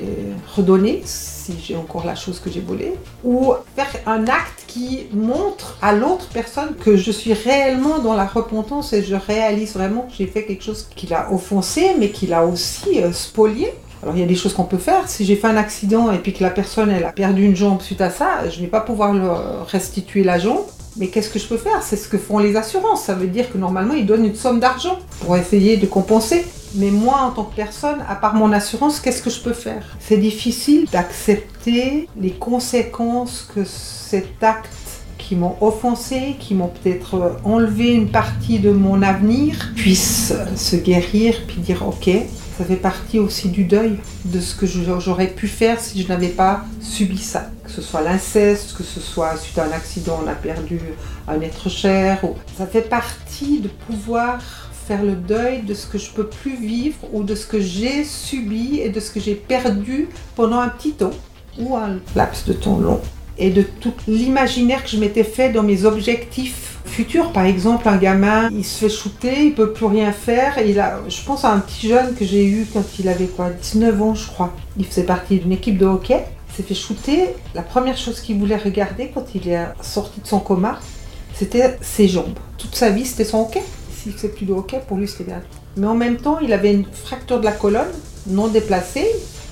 redonner 0.57 1.03
si 1.43 1.55
j'ai 1.63 1.77
encore 1.77 2.07
la 2.07 2.15
chose 2.15 2.39
que 2.39 2.51
j'ai 2.51 2.61
volée, 2.61 2.95
ou 3.25 3.53
faire 3.75 3.91
un 4.07 4.25
acte 4.25 4.65
qui 4.69 5.07
montre 5.13 5.77
à 5.83 5.93
l'autre 5.93 6.29
personne 6.33 6.75
que 6.77 6.97
je 6.97 7.11
suis 7.11 7.33
réellement 7.33 7.99
dans 7.99 8.15
la 8.15 8.27
repentance 8.27 8.93
et 8.93 9.03
je 9.03 9.17
réalise 9.17 9.75
vraiment 9.75 10.03
que 10.03 10.15
j'ai 10.17 10.27
fait 10.27 10.45
quelque 10.45 10.63
chose 10.63 10.89
qui 10.95 11.07
l'a 11.07 11.33
offensé, 11.33 11.97
mais 11.99 12.11
qui 12.11 12.27
l'a 12.27 12.45
aussi 12.47 13.03
euh, 13.03 13.13
spolié. 13.13 13.73
Alors 14.03 14.17
il 14.17 14.21
y 14.21 14.25
a 14.25 14.27
des 14.27 14.35
choses 14.35 14.55
qu'on 14.55 14.65
peut 14.65 14.79
faire. 14.79 15.09
Si 15.09 15.25
j'ai 15.25 15.37
fait 15.37 15.47
un 15.47 15.57
accident 15.57 16.11
et 16.11 16.19
puis 16.19 16.33
que 16.33 16.43
la 16.43 16.51
personne 16.51 16.91
elle 16.91 17.05
a 17.05 17.13
perdu 17.13 17.45
une 17.45 17.57
jambe 17.57 17.81
suite 17.81 18.01
à 18.01 18.11
ça, 18.11 18.49
je 18.49 18.57
ne 18.57 18.63
vais 18.63 18.71
pas 18.71 18.81
pouvoir 18.81 19.13
leur 19.13 19.67
restituer 19.67 20.25
la 20.25 20.39
jambe. 20.39 20.63
Mais 20.97 21.09
qu'est-ce 21.09 21.31
que 21.31 21.39
je 21.39 21.47
peux 21.47 21.57
faire? 21.57 21.83
C'est 21.83 21.97
ce 21.97 22.07
que 22.07 22.19
font 22.19 22.39
les 22.39 22.57
assurances. 22.57 23.05
Ça 23.05 23.15
veut 23.15 23.29
dire 23.29 23.51
que 23.51 23.59
normalement 23.59 23.95
ils 23.95 24.05
donnent 24.05 24.27
une 24.27 24.35
somme 24.35 24.61
d'argent 24.61 24.99
pour 25.21 25.37
essayer 25.37 25.77
de 25.77 25.87
compenser. 25.87 26.45
Mais 26.75 26.91
moi, 26.91 27.21
en 27.23 27.31
tant 27.31 27.45
que 27.45 27.55
personne, 27.55 27.99
à 28.09 28.15
part 28.15 28.35
mon 28.35 28.53
assurance, 28.53 29.01
qu'est-ce 29.01 29.23
que 29.23 29.31
je 29.31 29.41
peux 29.41 29.53
faire? 29.53 29.97
C'est 30.01 30.17
difficile 30.17 30.87
d'accepter 30.91 32.09
les 32.19 32.31
conséquences 32.33 33.49
que 33.55 33.65
cet 33.65 34.43
acte 34.43 34.71
qui 35.19 35.37
m'ont 35.37 35.57
offensé, 35.61 36.37
qui 36.39 36.55
m'ont 36.55 36.69
peut-être 36.83 37.39
enlevé 37.45 37.93
une 37.93 38.09
partie 38.09 38.59
de 38.59 38.71
mon 38.71 39.03
avenir, 39.03 39.73
puisse 39.77 40.33
se 40.57 40.77
guérir, 40.77 41.35
puis 41.47 41.61
dire 41.61 41.87
ok, 41.87 42.11
ça 42.59 42.65
fait 42.65 42.77
partie 42.77 43.19
aussi 43.19 43.49
du 43.49 43.65
deuil 43.65 43.99
de 44.25 44.41
ce 44.41 44.55
que 44.55 44.67
j'aurais 44.67 45.29
pu 45.29 45.49
faire 45.49 45.81
si 45.81 46.03
je 46.03 46.09
n'avais 46.09 46.29
pas 46.29 46.65
subi 46.81 47.19
ça. 47.19 47.51
Que 47.65 47.71
ce 47.71 47.83
soit 47.83 48.03
l'inceste, 48.03 48.77
que 48.77 48.83
ce 48.83 49.01
soit 49.01 49.37
suite 49.37 49.59
à 49.59 49.65
un 49.65 49.73
accident, 49.73 50.21
on 50.25 50.29
a 50.29 50.35
perdu 50.35 50.81
un 51.29 51.41
être 51.41 51.69
cher. 51.69 52.21
Ça 52.59 52.67
fait 52.67 52.83
partie 52.83 53.61
de 53.61 53.69
pouvoir 53.69 54.41
le 55.01 55.15
deuil 55.15 55.63
de 55.63 55.75
ce 55.75 55.87
que 55.87 55.99
je 55.99 56.11
peux 56.11 56.27
plus 56.27 56.57
vivre 56.57 56.99
ou 57.13 57.23
de 57.23 57.35
ce 57.35 57.47
que 57.47 57.61
j'ai 57.61 58.05
subi 58.05 58.81
et 58.81 58.91
de 58.91 59.01
ce 59.01 59.11
que 59.11 59.21
j'ai 59.21 59.35
perdu 59.35 60.09
pendant 60.37 60.59
un 60.59 60.69
petit 60.69 60.93
temps 60.93 61.13
ou 61.59 61.77
un 61.77 61.99
laps 62.15 62.47
de 62.47 62.53
temps 62.53 62.79
long 62.79 63.01
et 63.39 63.51
de 63.51 63.63
tout 63.63 63.95
l'imaginaire 64.07 64.85
que 64.85 64.91
je 64.91 64.99
m'étais 64.99 65.25
fait 65.25 65.51
dans 65.51 65.63
mes 65.63 65.85
objectifs 65.85 66.79
futurs. 66.85 67.33
Par 67.33 67.45
exemple, 67.45 67.89
un 67.89 67.97
gamin, 67.97 68.51
il 68.53 68.65
se 68.65 68.81
fait 68.81 68.89
shooter, 68.89 69.47
il 69.47 69.55
peut 69.55 69.73
plus 69.73 69.87
rien 69.87 70.13
faire. 70.13 70.59
Il 70.65 70.79
a, 70.79 71.01
je 71.09 71.23
pense 71.25 71.45
à 71.45 71.53
un 71.53 71.59
petit 71.61 71.89
jeune 71.89 72.15
que 72.15 72.25
j'ai 72.25 72.45
eu 72.45 72.67
quand 72.73 72.85
il 72.99 73.09
avait 73.09 73.27
quoi, 73.27 73.51
19 73.51 74.03
ans, 74.03 74.15
je 74.15 74.27
crois. 74.27 74.53
Il 74.77 74.85
faisait 74.85 75.05
partie 75.05 75.39
d'une 75.39 75.53
équipe 75.53 75.79
de 75.79 75.87
hockey. 75.87 76.25
Il 76.51 76.57
s'est 76.57 76.63
fait 76.63 76.75
shooter. 76.75 77.31
La 77.55 77.63
première 77.63 77.97
chose 77.97 78.21
qu'il 78.21 78.39
voulait 78.39 78.57
regarder 78.57 79.11
quand 79.13 79.25
il 79.35 79.49
est 79.49 79.65
sorti 79.81 80.21
de 80.21 80.27
son 80.27 80.41
coma, 80.41 80.79
c'était 81.35 81.79
ses 81.81 82.09
jambes. 82.09 82.39
Toute 82.59 82.75
sa 82.75 82.91
vie, 82.91 83.07
c'était 83.07 83.25
son 83.25 83.41
hockey 83.41 83.63
s'il 84.03 84.13
faisait 84.13 84.29
plus 84.29 84.47
de 84.47 84.53
hockey, 84.53 84.81
pour 84.87 84.97
lui 84.97 85.07
c'était 85.07 85.25
bien. 85.25 85.43
Mais 85.77 85.87
en 85.87 85.95
même 85.95 86.17
temps, 86.17 86.39
il 86.41 86.53
avait 86.53 86.73
une 86.73 86.85
fracture 86.85 87.39
de 87.39 87.45
la 87.45 87.53
colonne 87.53 87.91
non 88.27 88.49
déplacée, 88.49 89.07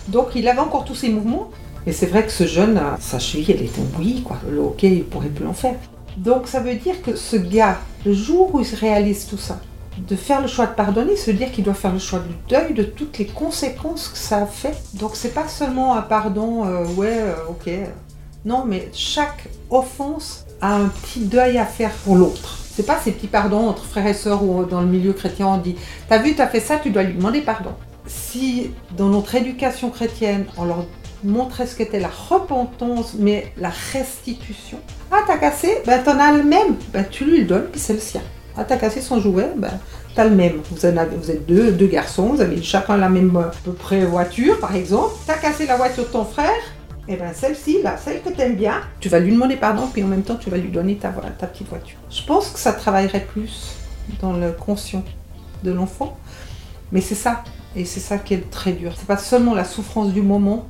donc 0.08 0.28
il 0.34 0.48
avait 0.48 0.60
encore 0.60 0.84
tous 0.84 0.94
ses 0.94 1.08
mouvements. 1.08 1.50
Et 1.86 1.92
c'est 1.92 2.06
vrai 2.06 2.24
que 2.24 2.32
ce 2.32 2.46
jeune, 2.46 2.80
sa 3.00 3.18
cheville, 3.18 3.52
elle 3.52 3.62
était 3.62 3.80
oui, 3.98 4.22
quoi. 4.22 4.38
Le 4.50 4.58
hockey, 4.58 4.96
il 4.96 5.04
pourrait 5.04 5.28
plus 5.28 5.46
en 5.46 5.54
faire. 5.54 5.74
Donc 6.16 6.46
ça 6.46 6.60
veut 6.60 6.74
dire 6.74 7.00
que 7.02 7.16
ce 7.16 7.36
gars, 7.36 7.78
le 8.04 8.12
jour 8.12 8.54
où 8.54 8.60
il 8.60 8.74
réalise 8.74 9.26
tout 9.26 9.38
ça, 9.38 9.60
de 9.96 10.16
faire 10.16 10.40
le 10.42 10.48
choix 10.48 10.66
de 10.66 10.74
pardonner, 10.74 11.16
se 11.16 11.30
dire 11.30 11.50
qu'il 11.52 11.64
doit 11.64 11.74
faire 11.74 11.92
le 11.92 11.98
choix 11.98 12.20
du 12.20 12.34
deuil 12.48 12.74
de 12.74 12.82
toutes 12.82 13.18
les 13.18 13.26
conséquences 13.26 14.08
que 14.08 14.18
ça 14.18 14.38
a 14.38 14.46
fait. 14.46 14.76
Donc 14.94 15.12
c'est 15.14 15.34
pas 15.34 15.48
seulement 15.48 15.94
un 15.94 16.02
pardon, 16.02 16.66
euh, 16.66 16.86
ouais, 16.96 17.18
euh, 17.18 17.34
ok. 17.48 17.70
Non, 18.44 18.64
mais 18.66 18.88
chaque 18.92 19.48
offense 19.70 20.44
a 20.60 20.74
un 20.76 20.88
petit 20.88 21.20
deuil 21.20 21.58
à 21.58 21.66
faire 21.66 21.92
pour 22.04 22.16
l'autre. 22.16 22.59
C'est 22.80 22.86
pas 22.86 22.98
ces 22.98 23.12
petits 23.12 23.26
pardons 23.26 23.68
entre 23.68 23.84
frères 23.84 24.06
et 24.06 24.14
sœurs 24.14 24.42
ou 24.42 24.64
dans 24.64 24.80
le 24.80 24.86
milieu 24.86 25.12
chrétien 25.12 25.46
on 25.46 25.58
dit 25.58 25.76
T'as 26.08 26.16
vu, 26.16 26.34
t'as 26.34 26.46
fait 26.46 26.60
ça, 26.60 26.78
tu 26.78 26.88
dois 26.88 27.02
lui 27.02 27.12
demander 27.12 27.42
pardon. 27.42 27.72
Si 28.06 28.70
dans 28.96 29.08
notre 29.08 29.34
éducation 29.34 29.90
chrétienne 29.90 30.46
on 30.56 30.64
leur 30.64 30.86
montrait 31.22 31.66
ce 31.66 31.76
qu'était 31.76 32.00
la 32.00 32.08
repentance, 32.08 33.16
mais 33.18 33.52
la 33.58 33.68
restitution. 33.92 34.78
Ah, 35.12 35.18
t'as 35.26 35.36
cassé 35.36 35.82
Ben 35.84 36.02
t'en 36.02 36.18
as 36.18 36.32
le 36.32 36.42
même. 36.42 36.76
Ben 36.90 37.04
tu 37.04 37.26
lui 37.26 37.40
le 37.40 37.44
donnes, 37.44 37.66
puis 37.70 37.78
c'est 37.78 37.92
le 37.92 37.98
sien. 37.98 38.22
Ah, 38.56 38.64
t'as 38.64 38.78
cassé 38.78 39.02
son 39.02 39.20
jouet 39.20 39.50
Ben 39.58 39.78
t'as 40.14 40.24
le 40.24 40.34
même. 40.34 40.62
Vous, 40.70 40.86
êtes 40.86 41.46
deux, 41.46 41.72
deux 41.72 41.86
garçons, 41.86 42.28
vous 42.28 42.40
avez 42.40 42.62
chacun 42.62 42.96
la 42.96 43.10
même 43.10 43.36
à 43.36 43.50
peu 43.62 43.72
près 43.72 44.06
voiture, 44.06 44.58
par 44.58 44.74
exemple. 44.74 45.16
T'as 45.26 45.36
cassé 45.36 45.66
la 45.66 45.76
voiture 45.76 46.04
de 46.04 46.08
ton 46.08 46.24
frère 46.24 46.62
Et 47.08 47.16
bien 47.16 47.32
celle-ci, 47.32 47.82
là, 47.82 47.96
celle 47.96 48.22
que 48.22 48.28
tu 48.28 48.40
aimes 48.40 48.56
bien, 48.56 48.80
tu 49.00 49.08
vas 49.08 49.18
lui 49.18 49.32
demander 49.32 49.56
pardon, 49.56 49.88
puis 49.92 50.02
en 50.02 50.06
même 50.06 50.22
temps 50.22 50.36
tu 50.36 50.50
vas 50.50 50.56
lui 50.56 50.70
donner 50.70 50.96
ta, 50.96 51.08
ta 51.08 51.46
petite 51.46 51.68
voiture. 51.68 51.98
Je 52.10 52.22
pense 52.22 52.50
que 52.50 52.58
ça 52.58 52.72
travaillerait 52.72 53.24
plus 53.24 53.76
dans 54.20 54.32
le 54.32 54.52
conscient 54.52 55.02
de 55.64 55.72
l'enfant, 55.72 56.16
mais 56.92 57.00
c'est 57.00 57.14
ça, 57.14 57.42
et 57.74 57.84
c'est 57.84 58.00
ça 58.00 58.18
qui 58.18 58.34
est 58.34 58.50
très 58.50 58.72
dur. 58.72 58.92
C'est 58.96 59.06
pas 59.06 59.16
seulement 59.16 59.54
la 59.54 59.64
souffrance 59.64 60.12
du 60.12 60.22
moment, 60.22 60.66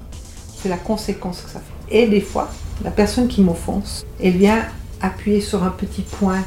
c'est 0.57 0.69
la 0.69 0.77
conséquence 0.77 1.43
que 1.43 1.51
ça 1.51 1.61
fait. 1.61 2.03
Et 2.03 2.07
des 2.07 2.21
fois, 2.21 2.51
la 2.85 2.91
personne 2.91 3.29
qui 3.29 3.43
m'offense, 3.43 4.05
elle 4.23 4.37
vient 4.37 4.65
appuyer 5.01 5.41
sur 5.41 5.63
un 5.63 5.71
petit 5.71 6.03
point 6.03 6.43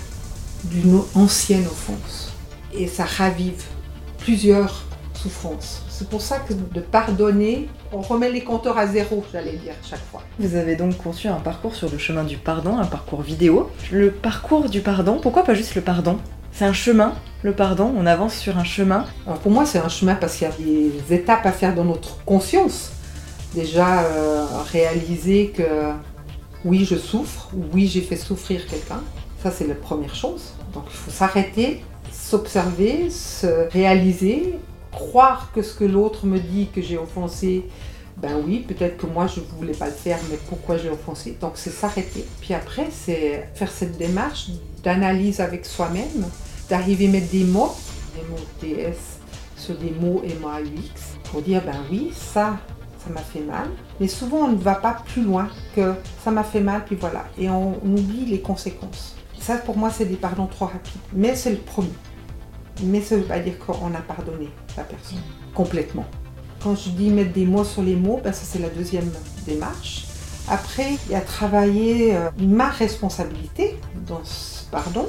d'une 0.66 1.02
ancienne 1.16 1.66
offense. 1.66 2.32
Et 2.74 2.88
ça 2.88 3.06
ravive 3.06 3.63
plusieurs 4.20 4.86
souffrances. 5.13 5.84
C'est 5.90 6.10
pour 6.10 6.22
ça 6.22 6.40
que 6.40 6.54
de 6.54 6.80
pardonner, 6.80 7.70
on 7.94 8.02
remet 8.02 8.32
les 8.32 8.44
compteurs 8.44 8.78
à 8.78 8.88
zéro, 8.88 9.24
j'allais 9.32 9.54
dire, 9.54 9.74
chaque 9.88 10.04
fois. 10.12 10.24
Vous 10.40 10.56
avez 10.56 10.76
donc 10.76 10.98
conçu 10.98 11.28
un 11.28 11.36
parcours 11.36 11.76
sur 11.76 11.90
le 11.90 11.98
chemin 11.98 12.24
du 12.24 12.38
pardon, 12.38 12.78
un 12.78 12.86
parcours 12.86 13.22
vidéo. 13.22 13.70
Le 13.92 14.12
parcours 14.12 14.70
du 14.70 14.82
pardon, 14.82 15.20
pourquoi 15.22 15.44
pas 15.44 15.54
juste 15.54 15.76
le 15.76 15.82
pardon? 15.82 16.18
C'est 16.52 16.66
un 16.66 16.74
chemin, 16.74 17.14
le 17.44 17.54
pardon, 17.54 17.94
on 17.96 18.06
avance 18.06 18.36
sur 18.36 18.58
un 18.58 18.64
chemin. 18.64 19.06
Alors 19.26 19.40
pour 19.40 19.52
moi, 19.52 19.66
c'est 19.66 19.80
un 19.80 19.90
chemin 19.90 20.16
parce 20.16 20.36
qu'il 20.36 20.48
y 20.48 20.52
a 20.52 20.54
des 20.54 21.16
étapes 21.16 21.46
à 21.46 21.52
faire 21.52 21.76
dans 21.76 21.86
notre 21.86 22.24
conscience. 22.26 22.92
Déjà, 23.54 24.02
euh, 24.02 24.46
réaliser 24.72 25.50
que 25.50 25.64
oui, 26.66 26.86
je 26.86 26.96
souffre, 26.96 27.50
oui, 27.74 27.88
j'ai 27.88 28.02
fait 28.02 28.16
souffrir 28.16 28.66
quelqu'un. 28.68 29.02
Ça, 29.42 29.52
c'est 29.52 29.68
la 29.68 29.76
première 29.76 30.16
chose. 30.16 30.54
Donc, 30.74 30.86
il 30.90 30.96
faut 30.96 31.12
s'arrêter, 31.12 31.84
s'observer, 32.12 33.10
se 33.10 33.70
réaliser, 33.72 34.58
croire 34.94 35.52
que 35.54 35.62
ce 35.62 35.74
que 35.76 35.84
l'autre 35.84 36.26
me 36.26 36.40
dit 36.40 36.70
que 36.74 36.82
j'ai 36.82 36.98
offensé, 36.98 37.66
ben 38.18 38.42
oui, 38.46 38.60
peut-être 38.60 38.98
que 38.98 39.06
moi 39.06 39.28
je 39.28 39.40
ne 39.40 39.46
voulais 39.58 39.74
pas 39.74 39.88
le 39.88 39.92
faire, 39.92 40.20
mais 40.30 40.38
pourquoi 40.48 40.78
j'ai 40.78 40.90
offensé? 40.90 41.38
Donc, 41.42 41.54
c'est 41.56 41.72
s'arrêter. 41.72 42.26
Puis 42.42 42.54
après, 42.54 42.88
c'est 42.92 43.50
faire 43.56 43.72
cette 43.72 43.98
démarche 43.98 44.50
d'analyse 44.84 45.40
avec 45.40 45.66
soi-même, 45.66 46.26
d'arriver 46.70 47.08
à 47.08 47.12
mettre 47.12 47.32
des 47.32 47.44
mots, 47.44 47.74
des 48.16 48.30
mots 48.30 48.88
TS 48.92 49.20
sur 49.58 49.76
des 49.76 49.92
mots 49.92 50.22
MAUX, 50.42 51.18
pour 51.32 51.42
dire, 51.42 51.62
ben 51.66 51.78
oui, 51.90 52.12
ça, 52.14 52.58
ça 53.04 53.10
m'a 53.14 53.22
fait 53.22 53.42
mal. 53.42 53.70
Mais 54.00 54.08
souvent, 54.08 54.46
on 54.46 54.50
ne 54.50 54.58
va 54.58 54.76
pas 54.76 55.04
plus 55.06 55.24
loin 55.24 55.48
que 55.76 55.94
ça 56.24 56.32
m'a 56.32 56.44
fait 56.44 56.60
mal, 56.60 56.84
puis 56.86 56.96
voilà. 56.96 57.26
Et 57.38 57.50
on, 57.50 57.76
oublie 57.84 58.26
les 58.26 58.42
conséquences. 58.42 59.16
Ça, 59.40 59.58
pour 59.58 59.78
moi, 59.78 59.90
c'est 59.90 60.06
des 60.06 60.16
pardons 60.16 60.48
trop 60.48 60.66
rapides. 60.66 61.02
Mais 61.14 61.36
c'est 61.36 61.52
le 61.52 61.58
premier. 61.58 61.90
Mais 62.82 63.01
ça 63.01 63.15
ne 63.15 63.22
veut 63.22 63.27
pas 63.27 63.39
dire 63.39 63.58
qu'on 63.60 63.94
a 63.94 64.01
pardonné 64.01 64.50
la 64.75 64.84
personne 64.84 65.20
complètement. 65.53 66.06
Quand 66.62 66.75
je 66.75 66.89
dis 66.89 67.10
mettre 67.10 67.34
des 67.34 67.46
mots 67.46 67.63
sur 67.63 67.84
les 67.84 67.96
mots, 67.96 68.20
ben 68.24 68.34
ça 68.34 68.44
c'est 68.46 68.60
la 68.60 68.70
deuxième 68.70 69.12
démarche. 69.46 70.06
Après, 70.50 70.96
il 71.06 71.12
y 71.12 71.15
a 71.15 71.22
travailler 71.22 72.15
euh, 72.15 72.30
ma 72.38 72.70
responsabilité 72.70 73.77
dans 74.08 74.22
ce 74.24 74.65
pardon. 74.70 75.08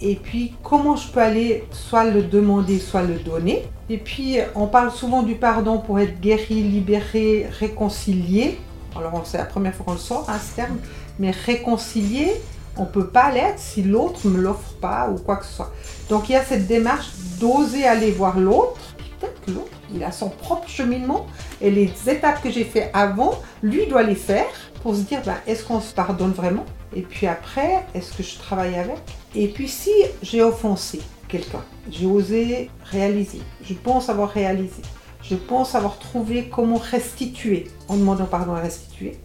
Et 0.00 0.14
puis, 0.14 0.54
comment 0.62 0.96
je 0.96 1.10
peux 1.10 1.20
aller 1.20 1.64
soit 1.72 2.04
le 2.04 2.22
demander, 2.22 2.78
soit 2.78 3.02
le 3.02 3.16
donner. 3.16 3.64
Et 3.90 3.98
puis, 3.98 4.38
on 4.54 4.68
parle 4.68 4.92
souvent 4.92 5.22
du 5.22 5.34
pardon 5.34 5.78
pour 5.78 5.98
être 5.98 6.20
guéri, 6.20 6.62
libéré, 6.62 7.48
réconcilié. 7.58 8.58
Alors, 8.96 9.22
c'est 9.26 9.38
la 9.38 9.44
première 9.44 9.74
fois 9.74 9.86
qu'on 9.86 9.92
le 9.92 9.98
sort, 9.98 10.26
hein, 10.28 10.38
ce 10.38 10.54
terme. 10.54 10.78
Mais 11.18 11.32
réconcilié, 11.32 12.30
on 12.78 12.84
peut 12.84 13.08
pas 13.08 13.30
l'être 13.30 13.58
si 13.58 13.82
l'autre 13.82 14.26
me 14.26 14.40
l'offre 14.40 14.74
pas 14.80 15.08
ou 15.10 15.18
quoi 15.18 15.36
que 15.36 15.44
ce 15.46 15.54
soit. 15.54 15.72
Donc, 16.08 16.28
il 16.28 16.32
y 16.32 16.36
a 16.36 16.44
cette 16.44 16.66
démarche 16.66 17.08
d'oser 17.40 17.86
aller 17.86 18.10
voir 18.10 18.38
l'autre. 18.38 18.80
Peut-être 19.20 19.40
que 19.44 19.50
l'autre, 19.50 19.76
il 19.92 20.02
a 20.04 20.12
son 20.12 20.28
propre 20.28 20.68
cheminement. 20.68 21.26
Et 21.60 21.70
les 21.70 21.92
étapes 22.06 22.42
que 22.42 22.50
j'ai 22.50 22.64
fait 22.64 22.90
avant, 22.94 23.40
lui 23.62 23.86
doit 23.86 24.04
les 24.04 24.14
faire 24.14 24.46
pour 24.82 24.94
se 24.94 25.00
dire, 25.00 25.20
ben, 25.24 25.36
est-ce 25.46 25.64
qu'on 25.64 25.80
se 25.80 25.92
pardonne 25.92 26.32
vraiment? 26.32 26.64
Et 26.94 27.02
puis 27.02 27.26
après, 27.26 27.84
est-ce 27.94 28.16
que 28.16 28.22
je 28.22 28.38
travaille 28.38 28.76
avec? 28.76 28.98
Et 29.34 29.48
puis 29.48 29.68
si 29.68 29.90
j'ai 30.22 30.42
offensé, 30.42 31.00
quelqu'un. 31.28 31.62
J'ai 31.90 32.06
osé 32.06 32.70
réaliser. 32.84 33.40
Je 33.62 33.74
pense 33.74 34.08
avoir 34.08 34.30
réalisé. 34.30 34.82
Je 35.22 35.34
pense 35.34 35.74
avoir 35.74 35.98
trouvé 35.98 36.48
comment 36.48 36.78
restituer, 36.78 37.70
en 37.88 37.96
demandant 37.96 38.24
pardon 38.24 38.54
à 38.54 38.60
restituer. 38.60 39.18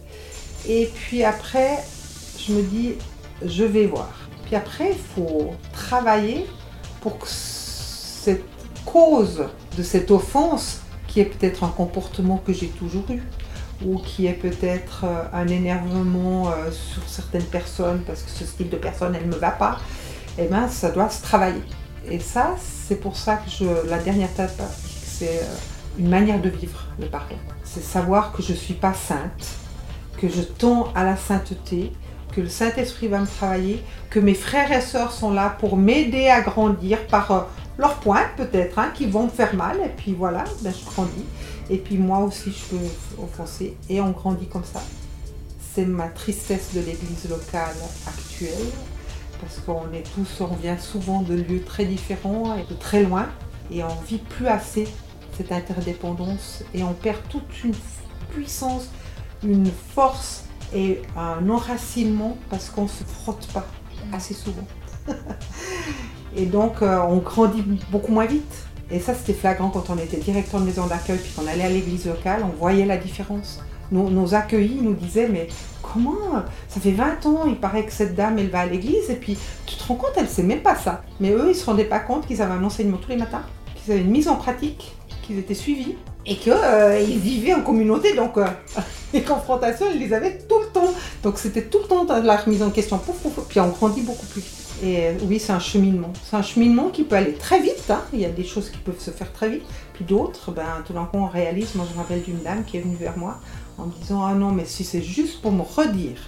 Et 0.68 0.90
puis 0.94 1.24
après, 1.24 1.78
je 2.38 2.52
me 2.52 2.62
dis, 2.62 2.94
je 3.44 3.64
vais 3.64 3.86
voir. 3.86 4.12
Puis 4.44 4.56
après, 4.56 4.92
il 4.92 4.98
faut 4.98 5.52
travailler 5.72 6.46
pour 7.00 7.18
que 7.18 7.26
cette 7.26 8.44
cause 8.84 9.44
de 9.76 9.82
cette 9.82 10.10
offense, 10.10 10.80
qui 11.08 11.20
est 11.20 11.26
peut-être 11.26 11.64
un 11.64 11.68
comportement 11.68 12.38
que 12.38 12.52
j'ai 12.52 12.68
toujours 12.68 13.10
eu, 13.10 13.22
ou 13.84 13.98
qui 13.98 14.26
est 14.26 14.34
peut-être 14.34 15.04
euh, 15.04 15.24
un 15.32 15.48
énervement 15.48 16.48
euh, 16.48 16.70
sur 16.70 17.02
certaines 17.08 17.44
personnes 17.44 18.02
parce 18.06 18.22
que 18.22 18.30
ce 18.30 18.44
style 18.44 18.70
de 18.70 18.76
personne, 18.76 19.14
elle 19.14 19.28
ne 19.28 19.34
me 19.34 19.38
va 19.38 19.50
pas, 19.50 19.80
eh 20.38 20.46
bien, 20.46 20.68
ça 20.68 20.90
doit 20.90 21.10
se 21.10 21.22
travailler. 21.22 21.62
Et 22.08 22.18
ça, 22.18 22.54
c'est 22.58 22.96
pour 22.96 23.16
ça 23.16 23.36
que 23.36 23.50
je, 23.50 23.88
la 23.88 23.98
dernière 23.98 24.30
étape, 24.30 24.60
c'est 25.04 25.38
euh, 25.42 25.56
une 25.98 26.08
manière 26.08 26.40
de 26.40 26.48
vivre 26.48 26.86
le 26.98 27.06
pardon. 27.06 27.36
C'est 27.62 27.82
savoir 27.82 28.32
que 28.32 28.42
je 28.42 28.52
ne 28.52 28.56
suis 28.56 28.74
pas 28.74 28.94
sainte, 28.94 29.46
que 30.18 30.28
je 30.28 30.42
tends 30.42 30.92
à 30.94 31.04
la 31.04 31.16
sainteté, 31.16 31.92
que 32.34 32.40
le 32.40 32.48
Saint-Esprit 32.48 33.08
va 33.08 33.20
me 33.20 33.26
travailler, 33.26 33.82
que 34.10 34.18
mes 34.18 34.34
frères 34.34 34.72
et 34.72 34.80
sœurs 34.80 35.12
sont 35.12 35.30
là 35.30 35.56
pour 35.58 35.76
m'aider 35.76 36.28
à 36.28 36.40
grandir 36.40 37.06
par 37.06 37.30
euh, 37.30 37.40
leurs 37.78 37.96
pointes 37.96 38.34
peut-être, 38.36 38.78
hein, 38.78 38.90
qui 38.94 39.06
vont 39.06 39.24
me 39.24 39.30
faire 39.30 39.54
mal, 39.54 39.78
et 39.84 39.90
puis 39.96 40.12
voilà, 40.12 40.44
ben, 40.62 40.72
je 40.72 40.84
grandis. 40.84 41.24
Et 41.70 41.78
puis 41.78 41.96
moi 41.96 42.18
aussi, 42.18 42.52
je 42.52 42.76
peux 42.76 43.22
offenser, 43.22 43.76
et 43.88 44.00
on 44.00 44.10
grandit 44.10 44.46
comme 44.46 44.64
ça. 44.64 44.82
C'est 45.74 45.86
ma 45.86 46.08
tristesse 46.08 46.74
de 46.74 46.80
l'église 46.80 47.28
locale 47.28 47.76
actuelle, 48.06 48.70
parce 49.40 49.58
qu'on 49.64 49.92
est 49.92 50.04
tous, 50.14 50.40
on 50.40 50.54
vient 50.54 50.78
souvent 50.78 51.22
de 51.22 51.34
lieux 51.34 51.62
très 51.62 51.84
différents 51.84 52.56
et 52.56 52.64
de 52.70 52.78
très 52.78 53.02
loin, 53.02 53.26
et 53.70 53.82
on 53.82 54.02
vit 54.06 54.18
plus 54.18 54.46
assez 54.46 54.88
cette 55.36 55.50
interdépendance, 55.50 56.62
et 56.74 56.82
on 56.84 56.92
perd 56.92 57.18
toute 57.28 57.64
une 57.64 57.74
puissance, 58.30 58.88
une 59.42 59.70
force 59.94 60.44
et 60.74 61.02
un 61.16 61.48
enracinement 61.48 62.36
parce 62.50 62.70
qu'on 62.70 62.84
ne 62.84 62.88
se 62.88 63.04
frotte 63.04 63.46
pas 63.52 63.66
assez 64.12 64.34
souvent. 64.34 64.66
et 66.36 66.46
donc 66.46 66.82
euh, 66.82 66.98
on 67.08 67.18
grandit 67.18 67.64
beaucoup 67.90 68.12
moins 68.12 68.26
vite. 68.26 68.66
Et 68.90 69.00
ça 69.00 69.14
c'était 69.14 69.32
flagrant 69.32 69.70
quand 69.70 69.90
on 69.90 69.98
était 69.98 70.18
directeur 70.18 70.60
de 70.60 70.66
maison 70.66 70.86
d'accueil 70.86 71.18
puis 71.18 71.32
qu'on 71.32 71.46
allait 71.46 71.64
à 71.64 71.68
l'église 71.68 72.06
locale, 72.06 72.42
on 72.44 72.56
voyait 72.56 72.86
la 72.86 72.96
différence. 72.96 73.60
Nos, 73.92 74.08
nos 74.10 74.34
accueillis 74.34 74.80
nous 74.80 74.94
disaient 74.94 75.28
mais 75.28 75.48
comment 75.94 76.42
Ça 76.68 76.80
fait 76.80 76.92
20 76.92 77.26
ans, 77.26 77.44
il 77.46 77.56
paraît 77.56 77.84
que 77.84 77.92
cette 77.92 78.14
dame, 78.14 78.38
elle 78.38 78.48
va 78.48 78.60
à 78.60 78.66
l'église, 78.66 79.10
et 79.10 79.16
puis 79.16 79.38
tu 79.66 79.76
te 79.76 79.84
rends 79.84 79.94
compte, 79.94 80.12
elle 80.16 80.28
sait 80.28 80.42
même 80.42 80.60
pas 80.60 80.74
ça. 80.74 81.02
Mais 81.20 81.30
eux, 81.30 81.46
ils 81.50 81.54
se 81.54 81.64
rendaient 81.64 81.84
pas 81.84 82.00
compte 82.00 82.26
qu'ils 82.26 82.42
avaient 82.42 82.54
un 82.54 82.64
enseignement 82.64 82.96
tous 82.96 83.10
les 83.10 83.16
matins, 83.16 83.42
qu'ils 83.74 83.92
avaient 83.92 84.02
une 84.02 84.10
mise 84.10 84.28
en 84.28 84.36
pratique, 84.36 84.94
qu'ils 85.22 85.38
étaient 85.38 85.54
suivis, 85.54 85.96
et 86.26 86.36
qu'ils 86.36 86.52
euh, 86.52 87.04
vivaient 87.06 87.54
en 87.54 87.62
communauté, 87.62 88.14
donc 88.14 88.36
euh, 88.38 88.46
les 89.12 89.22
confrontations, 89.22 89.86
ils 89.92 90.00
les 90.00 90.12
avaient 90.12 90.38
tout 90.38 90.58
le 90.58 90.66
temps. 90.68 90.92
Donc 91.22 91.38
c'était 91.38 91.62
tout 91.62 91.80
le 91.82 91.88
temps 91.88 92.04
de 92.04 92.26
la 92.26 92.36
remise 92.36 92.62
en 92.62 92.70
question, 92.70 93.00
puis 93.48 93.60
on 93.60 93.68
grandit 93.68 94.02
beaucoup 94.02 94.26
plus. 94.26 94.42
Et 94.82 95.06
euh, 95.06 95.12
oui, 95.22 95.38
c'est 95.38 95.52
un 95.52 95.60
cheminement. 95.60 96.12
C'est 96.24 96.36
un 96.36 96.42
cheminement 96.42 96.88
qui 96.88 97.04
peut 97.04 97.16
aller 97.16 97.34
très 97.34 97.60
vite. 97.60 97.90
Hein. 97.90 98.00
Il 98.12 98.20
y 98.20 98.24
a 98.24 98.30
des 98.30 98.44
choses 98.44 98.70
qui 98.70 98.78
peuvent 98.78 98.98
se 98.98 99.10
faire 99.10 99.32
très 99.32 99.48
vite. 99.48 99.62
Puis 99.92 100.04
d'autres, 100.04 100.50
ben, 100.50 100.82
tout 100.84 100.92
d'un 100.92 101.04
coup, 101.04 101.18
on 101.18 101.26
réalise. 101.26 101.74
Moi, 101.74 101.86
je 101.88 101.94
me 101.94 102.02
rappelle 102.02 102.22
d'une 102.22 102.42
dame 102.42 102.64
qui 102.64 102.78
est 102.78 102.80
venue 102.80 102.96
vers 102.96 103.16
moi 103.16 103.38
en 103.78 103.86
me 103.86 103.92
disant 103.92 104.24
Ah 104.24 104.34
non, 104.34 104.50
mais 104.50 104.64
si 104.64 104.84
c'est 104.84 105.02
juste 105.02 105.40
pour 105.40 105.52
me 105.52 105.62
redire 105.62 106.18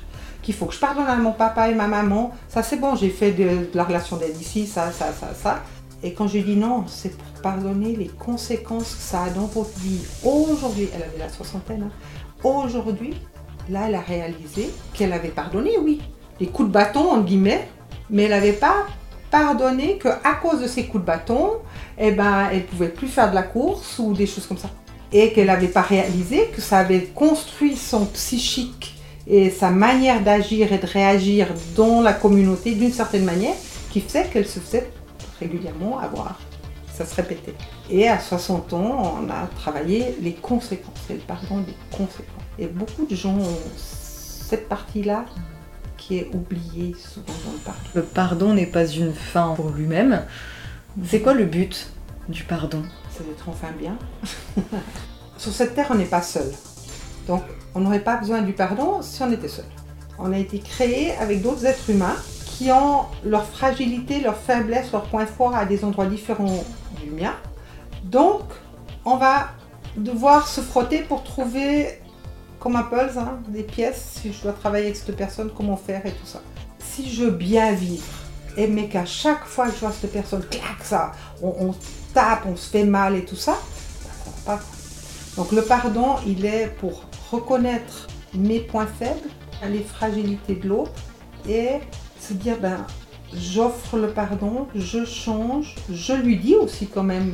qu'il 0.43 0.55
faut 0.55 0.67
que 0.67 0.75
je 0.75 0.79
pardonne 0.79 1.09
à 1.09 1.17
mon 1.17 1.33
papa 1.33 1.69
et 1.69 1.75
ma 1.75 1.89
maman, 1.89 2.33
ça 2.49 2.63
c'est 2.63 2.77
bon, 2.77 2.95
j'ai 2.95 3.11
fait 3.11 3.33
de, 3.33 3.69
la 3.75 3.83
relation 3.83 4.17
d'aide 4.17 4.41
ici, 4.41 4.69
ça, 4.69 4.93
ça, 4.93 5.07
ça, 5.13 5.35
ça. 5.35 5.63
Et 6.03 6.13
quand 6.13 6.29
j'ai 6.29 6.43
dit 6.43 6.57
non, 6.57 6.85
c'est 6.87 7.17
pour 7.17 7.43
pardonner 7.43 7.97
les 7.97 8.09
conséquences 8.09 8.95
que 8.95 9.03
ça 9.03 9.25
a 9.25 9.31
dans 9.31 9.47
votre 9.47 9.79
vie. 9.79 10.01
Aujourd'hui, 10.25 10.89
elle 10.95 11.03
avait 11.03 11.19
la 11.19 11.29
soixantaine, 11.29 11.91
hein. 11.91 12.49
aujourd'hui, 12.49 13.15
là, 13.71 13.87
elle 13.89 13.95
a 13.95 14.01
réalisé 14.01 14.71
qu'elle 14.95 15.13
avait 15.13 15.29
pardonné, 15.29 15.79
oui, 15.79 16.01
les 16.39 16.47
coups 16.47 16.69
de 16.69 16.73
bâton, 16.73 17.11
en 17.11 17.21
guillemets, 17.21 17.69
mais 18.11 18.25
elle 18.25 18.31
n'avait 18.31 18.53
pas 18.53 18.87
pardonné 19.31 19.99
qu'à 19.99 20.35
cause 20.41 20.61
de 20.61 20.67
ces 20.67 20.85
coups 20.85 21.03
de 21.03 21.07
bâton, 21.07 21.53
eh 21.99 22.13
ben, 22.13 22.49
elle 22.53 22.65
pouvait 22.65 22.89
plus 22.89 23.09
faire 23.09 23.31
de 23.31 23.35
la 23.35 23.43
course 23.43 23.99
ou 23.99 24.13
des 24.13 24.27
choses 24.27 24.47
comme 24.47 24.59
ça. 24.59 24.71
Et 25.13 25.33
qu'elle 25.33 25.47
n'avait 25.47 25.69
pas 25.69 25.83
réalisé 25.83 26.51
que 26.55 26.61
ça 26.61 26.79
avait 26.79 27.03
construit 27.15 27.77
son 27.77 28.07
psychique 28.07 28.95
et 29.27 29.51
sa 29.51 29.71
manière 29.71 30.23
d'agir 30.23 30.73
et 30.73 30.79
de 30.79 30.87
réagir 30.87 31.49
dans 31.75 32.01
la 32.01 32.13
communauté 32.13 32.75
d'une 32.75 32.93
certaine 32.93 33.25
manière 33.25 33.55
qui 33.91 34.01
faisait 34.01 34.25
qu'elle 34.25 34.47
se 34.47 34.61
faisait 34.61 34.91
régulièrement 35.41 35.99
avoir. 35.99 36.39
Ça 36.93 37.05
se 37.05 37.15
répétait. 37.15 37.55
Et 37.91 38.09
à 38.09 38.19
60 38.19 38.73
ans, 38.73 39.21
on 39.23 39.31
a 39.31 39.47
travaillé 39.57 40.17
les 40.23 40.33
conséquences, 40.33 41.11
et 41.11 41.15
le 41.15 41.21
pardon 41.21 41.59
des 41.59 41.77
conséquences. 41.91 42.43
Et 42.59 42.67
beaucoup 42.67 43.05
de 43.05 43.15
gens 43.15 43.37
ont 43.37 43.59
cette 43.77 44.69
partie-là 44.69 45.27
qui 45.99 46.19
est 46.19 46.31
oubliée 46.33 46.95
souvent 46.95 47.35
dans 47.45 47.53
le 47.53 47.59
pardon. 47.59 47.81
Le 47.95 48.03
pardon 48.03 48.55
n'est 48.55 48.67
pas 48.67 48.87
une 48.87 49.13
fin 49.13 49.55
pour 49.55 49.71
lui-même. 49.71 50.23
C'est 51.05 51.21
quoi 51.21 51.35
le 51.35 51.45
but 51.45 51.91
du 52.29 52.45
pardon? 52.45 52.83
C'est 53.11 53.27
d'être 53.27 53.49
enfin 53.49 53.73
bien. 53.79 53.97
Sur 55.37 55.53
cette 55.53 55.75
terre, 55.75 55.89
on 55.91 55.97
n'est 55.97 56.05
pas 56.07 56.23
seul. 56.23 56.51
Donc, 57.27 57.43
on 57.75 57.81
n'aurait 57.81 58.01
pas 58.01 58.17
besoin 58.17 58.41
du 58.43 58.53
pardon 58.53 59.03
si 59.03 59.23
on 59.23 59.31
était 59.31 59.49
seul. 59.49 59.67
On 60.19 60.33
a 60.33 60.39
été 60.39 60.61
créé 60.61 61.13
avec 61.17 61.43
d'autres 61.43 61.67
êtres 61.67 61.91
humains 61.91 62.17
qui 62.57 62.71
ont 62.73 63.05
leur 63.23 63.45
fragilité, 63.45 64.21
leur 64.21 64.37
faiblesse, 64.37 64.91
leurs 64.93 65.05
points 65.05 65.27
forts 65.27 65.55
à 65.55 65.67
des 65.67 65.85
endroits 65.85 66.07
différents 66.07 66.65
du 67.03 67.11
mien. 67.11 67.35
Donc, 68.05 68.43
on 69.05 69.17
va 69.17 69.49
devoir 69.97 70.49
se 70.49 70.63
frotter 70.63 71.01
pour 71.01 71.23
trouver, 71.23 72.01
comme 72.59 72.77
un 72.77 72.83
puzzle, 72.83 73.19
hein, 73.19 73.39
des 73.49 73.63
pièces, 73.63 74.21
si 74.23 74.33
je 74.33 74.43
dois 74.43 74.53
travailler 74.53 74.87
avec 74.87 74.97
cette 74.97 75.17
personne, 75.17 75.51
comment 75.55 75.77
faire 75.77 76.05
et 76.07 76.13
tout 76.13 76.27
ça. 76.27 76.41
Si 76.79 77.11
je 77.11 77.27
bien 77.27 77.73
vivre, 77.73 78.05
et 78.57 78.67
mais 78.67 78.89
qu'à 78.89 79.05
chaque 79.05 79.45
fois 79.45 79.67
que 79.67 79.75
je 79.75 79.81
vois 79.81 79.93
cette 79.93 80.13
personne, 80.13 80.43
clac, 80.51 80.83
ça, 80.83 81.13
on, 81.43 81.55
on 81.61 81.75
tape, 82.15 82.47
on 82.47 82.57
se 82.57 82.71
fait 82.71 82.85
mal 82.85 83.17
et 83.17 83.25
tout 83.27 83.37
ça, 83.37 83.53
ça 83.55 84.31
va 84.47 84.57
pas. 84.57 84.63
Donc 85.37 85.53
le 85.53 85.61
pardon, 85.61 86.17
il 86.27 86.47
est 86.47 86.69
pour 86.81 87.03
reconnaître 87.31 88.07
mes 88.33 88.61
points 88.61 88.87
faibles, 88.87 89.29
les 89.69 89.83
fragilités 89.83 90.55
de 90.55 90.69
l'autre 90.69 90.93
et 91.47 91.81
se 92.21 92.33
dire 92.35 92.59
ben 92.61 92.87
j'offre 93.35 93.97
le 93.97 94.09
pardon, 94.09 94.67
je 94.75 95.05
change, 95.05 95.75
je 95.91 96.13
lui 96.13 96.37
dis 96.37 96.55
aussi 96.55 96.87
quand 96.87 97.03
même 97.03 97.33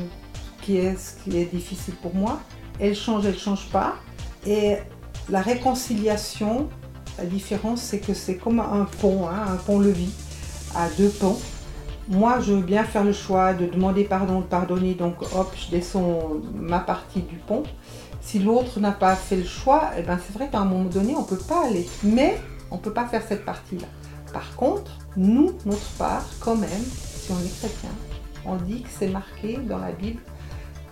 qui 0.62 0.76
est, 0.76 0.96
ce 0.96 1.22
qui 1.22 1.36
est 1.38 1.46
difficile 1.46 1.94
pour 1.94 2.14
moi. 2.14 2.40
Elle 2.80 2.94
change, 2.94 3.26
elle 3.26 3.38
change 3.38 3.66
pas. 3.70 3.94
Et 4.46 4.76
la 5.28 5.40
réconciliation, 5.40 6.68
la 7.18 7.24
différence 7.24 7.80
c'est 7.82 8.00
que 8.00 8.14
c'est 8.14 8.36
comme 8.36 8.60
un 8.60 8.86
pont, 9.00 9.28
hein, 9.28 9.44
un 9.52 9.56
pont-levis 9.56 10.12
à 10.74 10.88
deux 10.96 11.10
ponts. 11.10 11.38
Moi, 12.08 12.40
je 12.40 12.52
veux 12.52 12.62
bien 12.62 12.82
faire 12.82 13.04
le 13.04 13.12
choix 13.12 13.54
de 13.54 13.66
demander 13.66 14.04
pardon, 14.04 14.40
de 14.40 14.44
pardonner, 14.44 14.94
donc 14.94 15.22
hop, 15.34 15.52
je 15.56 15.70
descends 15.70 16.30
ma 16.54 16.80
partie 16.80 17.20
du 17.20 17.36
pont. 17.36 17.62
Si 18.20 18.38
l'autre 18.38 18.80
n'a 18.80 18.92
pas 18.92 19.14
fait 19.14 19.36
le 19.36 19.44
choix, 19.44 19.90
eh 19.96 20.02
ben 20.02 20.18
c'est 20.24 20.32
vrai 20.32 20.48
qu'à 20.50 20.58
un 20.58 20.64
moment 20.64 20.88
donné, 20.88 21.14
on 21.14 21.22
ne 21.22 21.26
peut 21.26 21.36
pas 21.36 21.66
aller. 21.66 21.88
Mais 22.02 22.38
on 22.70 22.76
ne 22.76 22.80
peut 22.80 22.92
pas 22.92 23.06
faire 23.06 23.22
cette 23.28 23.44
partie-là. 23.44 23.86
Par 24.32 24.54
contre, 24.56 24.90
nous, 25.16 25.54
notre 25.66 25.90
part, 25.98 26.26
quand 26.40 26.56
même, 26.56 26.70
si 26.70 27.30
on 27.32 27.38
est 27.38 27.58
chrétien, 27.58 27.90
on 28.46 28.56
dit 28.56 28.82
que 28.82 28.88
c'est 28.98 29.08
marqué 29.08 29.58
dans 29.58 29.78
la 29.78 29.92
Bible 29.92 30.20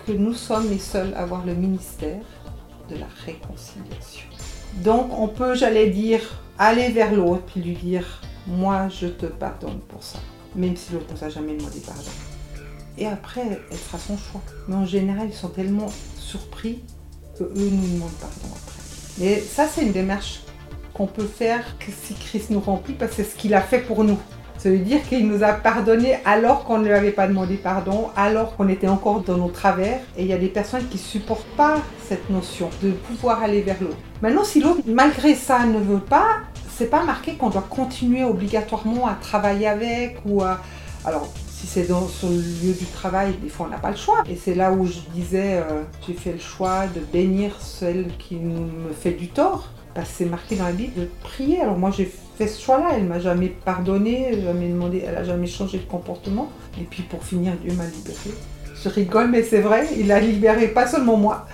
que 0.06 0.12
nous 0.12 0.34
sommes 0.34 0.68
les 0.68 0.78
seuls 0.78 1.14
à 1.14 1.20
avoir 1.20 1.44
le 1.44 1.54
ministère 1.54 2.22
de 2.88 2.96
la 2.96 3.06
réconciliation. 3.24 4.28
Donc 4.84 5.10
on 5.18 5.28
peut, 5.28 5.54
j'allais 5.54 5.90
dire, 5.90 6.20
aller 6.58 6.90
vers 6.90 7.12
l'autre 7.12 7.58
lui 7.58 7.74
dire, 7.74 8.22
moi 8.46 8.88
je 8.88 9.06
te 9.06 9.26
pardonne 9.26 9.80
pour 9.88 10.02
ça, 10.02 10.18
même 10.54 10.76
si 10.76 10.92
l'autre 10.92 11.06
ne 11.12 11.18
nous 11.18 11.24
a 11.24 11.28
jamais 11.28 11.56
demandé 11.56 11.80
pardon. 11.80 12.10
Et 12.98 13.06
après, 13.06 13.60
elle 13.70 13.76
fera 13.76 13.98
son 13.98 14.16
choix. 14.18 14.42
Mais 14.68 14.74
en 14.74 14.84
général, 14.84 15.28
ils 15.30 15.34
sont 15.34 15.48
tellement 15.48 15.90
surpris 16.16 16.80
que 17.38 17.44
eux 17.44 17.70
nous 17.70 17.94
demandent 17.94 18.10
pardon 18.20 18.54
après. 18.54 18.82
Mais 19.18 19.40
ça, 19.40 19.66
c'est 19.66 19.82
une 19.82 19.92
démarche 19.92 20.40
qu'on 21.00 21.06
peut 21.06 21.22
faire 21.22 21.78
que 21.78 21.90
si 21.90 22.12
Christ 22.12 22.50
nous 22.50 22.60
remplit, 22.60 22.92
parce 22.92 23.12
que 23.12 23.16
c'est 23.22 23.30
ce 23.30 23.34
qu'il 23.34 23.54
a 23.54 23.62
fait 23.62 23.78
pour 23.78 24.04
nous. 24.04 24.18
Ça 24.58 24.68
veut 24.68 24.76
dire 24.76 25.02
qu'il 25.08 25.26
nous 25.26 25.42
a 25.42 25.54
pardonné 25.54 26.18
alors 26.26 26.64
qu'on 26.64 26.76
ne 26.76 26.84
lui 26.84 26.92
avait 26.92 27.10
pas 27.10 27.26
demandé 27.26 27.54
pardon, 27.54 28.10
alors 28.16 28.54
qu'on 28.54 28.68
était 28.68 28.86
encore 28.86 29.20
dans 29.20 29.38
nos 29.38 29.48
travers. 29.48 30.00
Et 30.18 30.24
il 30.24 30.26
y 30.26 30.34
a 30.34 30.36
des 30.36 30.48
personnes 30.48 30.86
qui 30.88 30.98
supportent 30.98 31.56
pas 31.56 31.78
cette 32.06 32.28
notion 32.28 32.68
de 32.82 32.90
pouvoir 32.90 33.42
aller 33.42 33.62
vers 33.62 33.78
l'autre. 33.80 33.96
Maintenant, 34.20 34.44
si 34.44 34.60
l'autre, 34.60 34.82
malgré 34.84 35.34
ça, 35.34 35.64
ne 35.64 35.78
veut 35.78 36.00
pas, 36.00 36.40
c'est 36.76 36.90
pas 36.90 37.02
marqué 37.02 37.36
qu'on 37.36 37.48
doit 37.48 37.66
continuer 37.70 38.22
obligatoirement 38.22 39.06
à 39.06 39.14
travailler 39.14 39.68
avec 39.68 40.18
ou 40.26 40.42
à. 40.42 40.60
Alors, 41.06 41.32
si 41.48 41.66
c'est 41.66 41.88
dans 41.88 42.06
le 42.24 42.36
lieu 42.36 42.74
du 42.74 42.84
travail, 42.84 43.32
des 43.42 43.48
fois 43.48 43.68
on 43.68 43.70
n'a 43.70 43.78
pas 43.78 43.90
le 43.90 43.96
choix. 43.96 44.22
Et 44.28 44.36
c'est 44.36 44.54
là 44.54 44.70
où 44.70 44.84
je 44.84 44.98
disais, 45.14 45.62
euh, 45.62 45.80
j'ai 46.06 46.12
fait 46.12 46.32
le 46.32 46.38
choix 46.38 46.86
de 46.94 47.00
bénir 47.00 47.58
celle 47.58 48.08
qui 48.18 48.34
me 48.36 48.92
fait 48.92 49.12
du 49.12 49.28
tort. 49.28 49.70
C'est 50.04 50.24
marqué 50.24 50.56
dans 50.56 50.64
la 50.64 50.72
Bible 50.72 50.94
de 50.94 51.08
prier. 51.22 51.60
Alors 51.60 51.76
moi 51.76 51.90
j'ai 51.90 52.10
fait 52.38 52.46
ce 52.46 52.62
choix-là. 52.62 52.90
Elle 52.94 53.04
m'a 53.04 53.20
jamais 53.20 53.48
pardonné, 53.48 54.40
jamais 54.42 54.68
demandé, 54.68 55.04
elle 55.06 55.16
a 55.16 55.24
jamais 55.24 55.46
changé 55.46 55.78
de 55.78 55.84
comportement. 55.84 56.50
Et 56.80 56.84
puis 56.84 57.02
pour 57.02 57.24
finir, 57.24 57.52
Dieu 57.62 57.72
m'a 57.74 57.84
libéré. 57.86 58.30
Je 58.82 58.88
rigole, 58.88 59.28
mais 59.28 59.42
c'est 59.42 59.60
vrai, 59.60 59.88
il 59.98 60.10
a 60.10 60.20
libéré 60.20 60.68
pas 60.68 60.86
seulement 60.86 61.16
moi. 61.16 61.46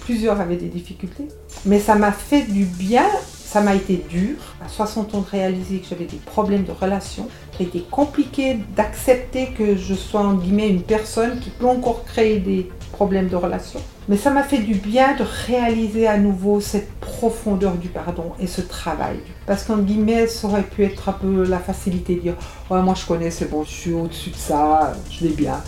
Plusieurs 0.00 0.40
avaient 0.40 0.56
des 0.56 0.68
difficultés. 0.68 1.28
Mais 1.64 1.78
ça 1.78 1.94
m'a 1.94 2.12
fait 2.12 2.42
du 2.42 2.64
bien 2.64 3.06
ça 3.46 3.60
m'a 3.60 3.76
été 3.76 4.04
dur, 4.10 4.34
à 4.64 4.68
60 4.68 5.14
ans, 5.14 5.20
de 5.20 5.30
réaliser 5.30 5.78
que 5.78 5.86
j'avais 5.88 6.04
des 6.04 6.16
problèmes 6.16 6.64
de 6.64 6.72
relation. 6.72 7.28
Ça 7.52 7.58
a 7.60 7.62
été 7.62 7.80
compliqué 7.88 8.58
d'accepter 8.76 9.50
que 9.56 9.76
je 9.76 9.94
sois, 9.94 10.22
en 10.22 10.34
guillemets, 10.34 10.68
une 10.68 10.82
personne 10.82 11.38
qui 11.38 11.50
peut 11.50 11.66
encore 11.66 12.04
créer 12.04 12.40
des 12.40 12.68
problèmes 12.90 13.28
de 13.28 13.36
relation. 13.36 13.80
Mais 14.08 14.16
ça 14.16 14.30
m'a 14.30 14.42
fait 14.42 14.58
du 14.58 14.74
bien 14.74 15.14
de 15.14 15.24
réaliser 15.46 16.08
à 16.08 16.18
nouveau 16.18 16.60
cette 16.60 16.90
profondeur 16.94 17.74
du 17.74 17.88
pardon 17.88 18.32
et 18.40 18.48
ce 18.48 18.60
travail. 18.60 19.18
Parce 19.46 19.62
qu'en 19.62 19.78
guillemets, 19.78 20.26
ça 20.26 20.48
aurait 20.48 20.62
pu 20.62 20.84
être 20.84 21.08
un 21.08 21.12
peu 21.12 21.44
la 21.44 21.60
facilité 21.60 22.16
de 22.16 22.20
dire 22.20 22.34
Ouais, 22.68 22.82
moi 22.82 22.94
je 22.94 23.06
connais, 23.06 23.30
c'est 23.30 23.48
bon, 23.48 23.62
je 23.62 23.70
suis 23.70 23.92
au-dessus 23.92 24.30
de 24.30 24.36
ça, 24.36 24.92
je 25.08 25.24
l'ai 25.24 25.32
bien. 25.32 25.62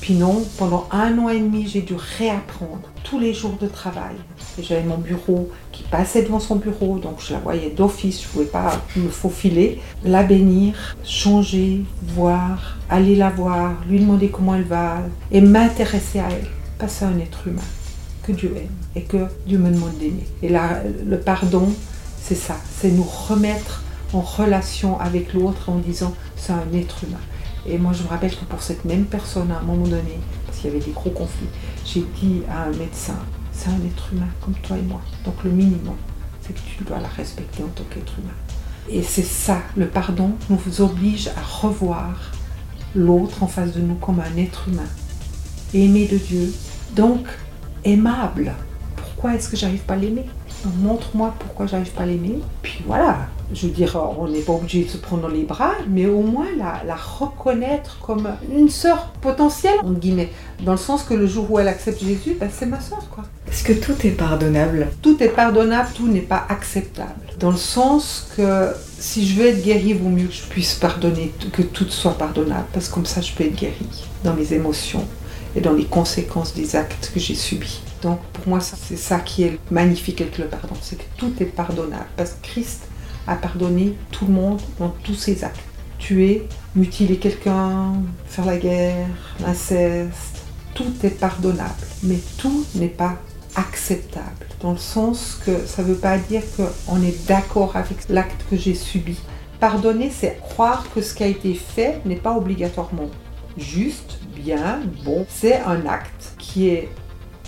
Puis 0.00 0.14
non, 0.14 0.44
pendant 0.56 0.88
un 0.92 1.18
an 1.18 1.28
et 1.28 1.40
demi, 1.40 1.66
j'ai 1.66 1.82
dû 1.82 1.94
réapprendre 2.18 2.88
tous 3.08 3.18
les 3.18 3.32
jours 3.32 3.56
de 3.60 3.66
travail. 3.66 4.14
J'avais 4.60 4.82
mon 4.82 4.98
bureau 4.98 5.50
qui 5.72 5.82
passait 5.84 6.22
devant 6.22 6.40
son 6.40 6.56
bureau, 6.56 6.98
donc 6.98 7.20
je 7.26 7.32
la 7.32 7.38
voyais 7.38 7.70
d'office, 7.70 8.22
je 8.22 8.26
ne 8.26 8.32
pouvais 8.32 8.44
pas 8.44 8.82
me 8.96 9.08
faufiler. 9.08 9.80
La 10.04 10.22
bénir, 10.22 10.96
changer, 11.04 11.84
voir, 12.02 12.76
aller 12.90 13.16
la 13.16 13.30
voir, 13.30 13.76
lui 13.88 14.00
demander 14.00 14.28
comment 14.28 14.54
elle 14.54 14.64
va, 14.64 14.98
et 15.30 15.40
m'intéresser 15.40 16.20
à 16.20 16.28
elle. 16.30 16.48
Passer 16.78 17.04
à 17.04 17.08
un 17.08 17.18
être 17.18 17.46
humain 17.46 17.62
que 18.22 18.32
Dieu 18.32 18.52
aime 18.56 18.68
et 18.94 19.02
que 19.02 19.26
Dieu 19.46 19.58
me 19.58 19.70
demande 19.70 19.96
d'aimer. 19.98 20.26
Et 20.42 20.48
là, 20.48 20.82
le 21.06 21.18
pardon, 21.18 21.68
c'est 22.20 22.34
ça, 22.34 22.56
c'est 22.78 22.90
nous 22.90 23.06
remettre 23.28 23.82
en 24.12 24.20
relation 24.20 24.98
avec 25.00 25.34
l'autre 25.34 25.70
en 25.70 25.78
disant 25.78 26.14
c'est 26.36 26.52
un 26.52 26.72
être 26.74 27.04
humain. 27.04 27.18
Et 27.66 27.78
moi, 27.78 27.92
je 27.92 28.02
me 28.02 28.08
rappelle 28.08 28.34
que 28.34 28.44
pour 28.44 28.62
cette 28.62 28.84
même 28.84 29.04
personne, 29.04 29.50
à 29.50 29.58
un 29.58 29.62
moment 29.62 29.86
donné, 29.86 30.18
parce 30.46 30.58
qu'il 30.58 30.70
y 30.70 30.74
avait 30.74 30.84
des 30.84 30.92
gros 30.92 31.10
conflits, 31.10 31.48
j'ai 31.84 32.04
dit 32.20 32.42
à 32.50 32.64
un 32.64 32.72
médecin, 32.72 33.18
c'est 33.52 33.68
un 33.68 33.84
être 33.86 34.12
humain 34.12 34.28
comme 34.40 34.54
toi 34.54 34.76
et 34.78 34.82
moi. 34.82 35.00
Donc 35.24 35.42
le 35.44 35.50
minimum, 35.50 35.96
c'est 36.40 36.54
que 36.54 36.60
tu 36.60 36.84
dois 36.84 36.98
la 36.98 37.08
respecter 37.08 37.62
en 37.62 37.68
tant 37.68 37.84
qu'être 37.84 38.12
humain. 38.18 38.34
Et 38.88 39.02
c'est 39.02 39.24
ça, 39.24 39.58
le 39.76 39.86
pardon 39.86 40.32
nous 40.48 40.80
oblige 40.80 41.28
à 41.28 41.42
revoir 41.42 42.32
l'autre 42.94 43.42
en 43.42 43.46
face 43.46 43.72
de 43.72 43.80
nous 43.80 43.96
comme 43.96 44.20
un 44.20 44.36
être 44.38 44.68
humain, 44.68 44.88
aimé 45.74 46.08
de 46.10 46.16
Dieu, 46.16 46.54
donc 46.96 47.26
aimable. 47.84 48.54
Pourquoi 48.96 49.34
est-ce 49.34 49.50
que 49.50 49.56
j'arrive 49.56 49.82
pas 49.82 49.94
à 49.94 49.98
l'aimer? 49.98 50.24
Montre-moi 50.80 51.34
pourquoi 51.38 51.66
j'arrive 51.66 51.90
pas 51.90 52.02
à 52.02 52.06
l'aimer. 52.06 52.38
Puis 52.62 52.82
voilà, 52.86 53.18
je 53.52 53.66
veux 53.66 53.72
dire, 53.72 53.98
on 54.18 54.28
n'est 54.28 54.40
pas 54.40 54.52
obligé 54.52 54.84
de 54.84 54.90
se 54.90 54.96
prendre 54.98 55.22
dans 55.22 55.28
les 55.28 55.44
bras, 55.44 55.72
mais 55.88 56.06
au 56.06 56.22
moins 56.22 56.46
la, 56.56 56.82
la 56.86 56.96
reconnaître 56.96 57.98
comme 58.00 58.28
une 58.54 58.68
sœur 58.68 59.12
potentielle, 59.20 59.78
entre 59.82 59.98
guillemets. 59.98 60.30
Dans 60.62 60.72
le 60.72 60.78
sens 60.78 61.02
que 61.02 61.14
le 61.14 61.26
jour 61.26 61.50
où 61.50 61.58
elle 61.58 61.68
accepte 61.68 62.02
Jésus, 62.02 62.36
ben 62.38 62.50
c'est 62.52 62.66
ma 62.66 62.80
sœur, 62.80 63.08
quoi. 63.10 63.24
Est-ce 63.50 63.64
que 63.64 63.72
tout 63.72 63.94
est 64.06 64.10
pardonnable? 64.10 64.88
Tout 65.00 65.22
est 65.22 65.28
pardonnable, 65.28 65.88
tout 65.94 66.06
n'est 66.06 66.20
pas 66.20 66.44
acceptable. 66.48 67.14
Dans 67.40 67.50
le 67.50 67.56
sens 67.56 68.28
que 68.36 68.72
si 68.98 69.26
je 69.26 69.40
veux 69.40 69.46
être 69.46 69.62
guérie, 69.62 69.88
il 69.90 69.98
vaut 69.98 70.10
mieux 70.10 70.26
que 70.26 70.34
je 70.34 70.42
puisse 70.42 70.74
pardonner, 70.74 71.32
que 71.52 71.62
tout 71.62 71.88
soit 71.88 72.18
pardonnable, 72.18 72.66
parce 72.72 72.88
que 72.88 72.94
comme 72.94 73.06
ça 73.06 73.20
je 73.20 73.32
peux 73.32 73.44
être 73.44 73.56
guérie 73.56 74.04
dans 74.24 74.34
mes 74.34 74.52
émotions 74.52 75.06
et 75.56 75.60
dans 75.60 75.72
les 75.72 75.84
conséquences 75.84 76.52
des 76.54 76.76
actes 76.76 77.10
que 77.14 77.20
j'ai 77.20 77.34
subis. 77.34 77.80
Donc 78.02 78.20
pour 78.32 78.48
moi, 78.48 78.60
c'est 78.60 78.96
ça 78.96 79.18
qui 79.20 79.44
est 79.44 79.58
magnifique 79.70 80.20
avec 80.20 80.38
le 80.38 80.46
pardon, 80.46 80.74
c'est 80.80 80.96
que 80.96 81.04
tout 81.16 81.32
est 81.40 81.46
pardonnable, 81.46 82.06
parce 82.16 82.32
que 82.32 82.46
Christ 82.46 82.88
a 83.26 83.34
pardonné 83.34 83.94
tout 84.12 84.26
le 84.26 84.32
monde 84.32 84.60
dans 84.78 84.94
tous 85.02 85.14
ses 85.14 85.44
actes. 85.44 85.60
Tuer, 85.98 86.46
mutiler 86.76 87.16
quelqu'un, 87.16 87.94
faire 88.26 88.44
la 88.44 88.56
guerre, 88.56 89.08
l'inceste, 89.40 90.42
tout 90.74 90.94
est 91.02 91.10
pardonnable, 91.10 91.74
mais 92.04 92.18
tout 92.36 92.64
n'est 92.76 92.86
pas 92.86 93.16
acceptable, 93.56 94.46
dans 94.60 94.72
le 94.72 94.78
sens 94.78 95.40
que 95.44 95.66
ça 95.66 95.82
ne 95.82 95.88
veut 95.88 95.96
pas 95.96 96.16
dire 96.18 96.42
qu'on 96.56 97.02
est 97.02 97.26
d'accord 97.26 97.74
avec 97.74 98.08
l'acte 98.08 98.44
que 98.48 98.56
j'ai 98.56 98.74
subi. 98.74 99.16
Pardonner, 99.58 100.12
c'est 100.16 100.38
croire 100.40 100.86
que 100.94 101.02
ce 101.02 101.14
qui 101.14 101.24
a 101.24 101.26
été 101.26 101.52
fait 101.54 102.00
n'est 102.04 102.14
pas 102.14 102.36
obligatoirement 102.36 103.10
juste, 103.56 104.18
bien, 104.36 104.80
bon. 105.04 105.26
C'est 105.28 105.60
un 105.60 105.84
acte 105.86 106.34
qui 106.38 106.68
est, 106.68 106.88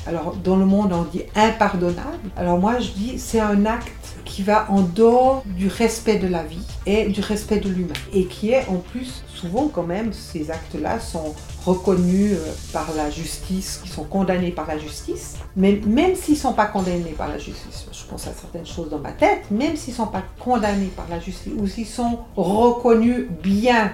alors 0.07 0.35
dans 0.37 0.57
le 0.57 0.65
monde 0.65 0.93
on 0.93 1.03
dit 1.03 1.23
impardonnable. 1.35 2.31
Alors 2.37 2.59
moi 2.59 2.79
je 2.79 2.91
dis 2.91 3.19
c'est 3.19 3.41
un 3.41 3.67
acte 3.67 3.91
qui 4.25 4.43
va 4.43 4.67
en 4.71 4.83
dehors 4.83 5.43
du 5.45 5.67
respect 5.67 6.17
de 6.17 6.29
la 6.29 6.43
vie 6.43 6.65
et 6.87 7.09
du 7.09 7.21
respect 7.21 7.59
de 7.59 7.69
l'humain. 7.69 7.93
Et 8.13 8.27
qui 8.27 8.51
est 8.51 8.67
en 8.69 8.77
plus, 8.77 9.25
souvent 9.35 9.69
quand 9.69 9.83
même, 9.83 10.13
ces 10.13 10.51
actes-là 10.51 11.01
sont 11.01 11.35
reconnus 11.65 12.35
euh, 12.35 12.53
par 12.73 12.89
la 12.97 13.11
justice, 13.11 13.81
qui 13.83 13.89
sont 13.89 14.05
condamnés 14.05 14.53
par 14.53 14.67
la 14.67 14.79
justice. 14.79 15.37
Mais 15.57 15.81
même 15.85 16.15
s'ils 16.15 16.35
ne 16.35 16.41
sont 16.41 16.53
pas 16.53 16.67
condamnés 16.67 17.15
par 17.17 17.29
la 17.29 17.39
justice, 17.39 17.87
je 17.93 18.05
pense 18.09 18.27
à 18.27 18.33
certaines 18.33 18.67
choses 18.67 18.89
dans 18.89 18.99
ma 18.99 19.13
tête, 19.13 19.51
même 19.51 19.77
s'ils 19.77 19.95
ne 19.95 19.99
sont 19.99 20.07
pas 20.07 20.23
condamnés 20.39 20.93
par 20.97 21.07
la 21.11 21.19
justice 21.19 21.53
ou 21.57 21.67
s'ils 21.67 21.87
sont 21.87 22.21
reconnus 22.37 23.27
bien 23.43 23.93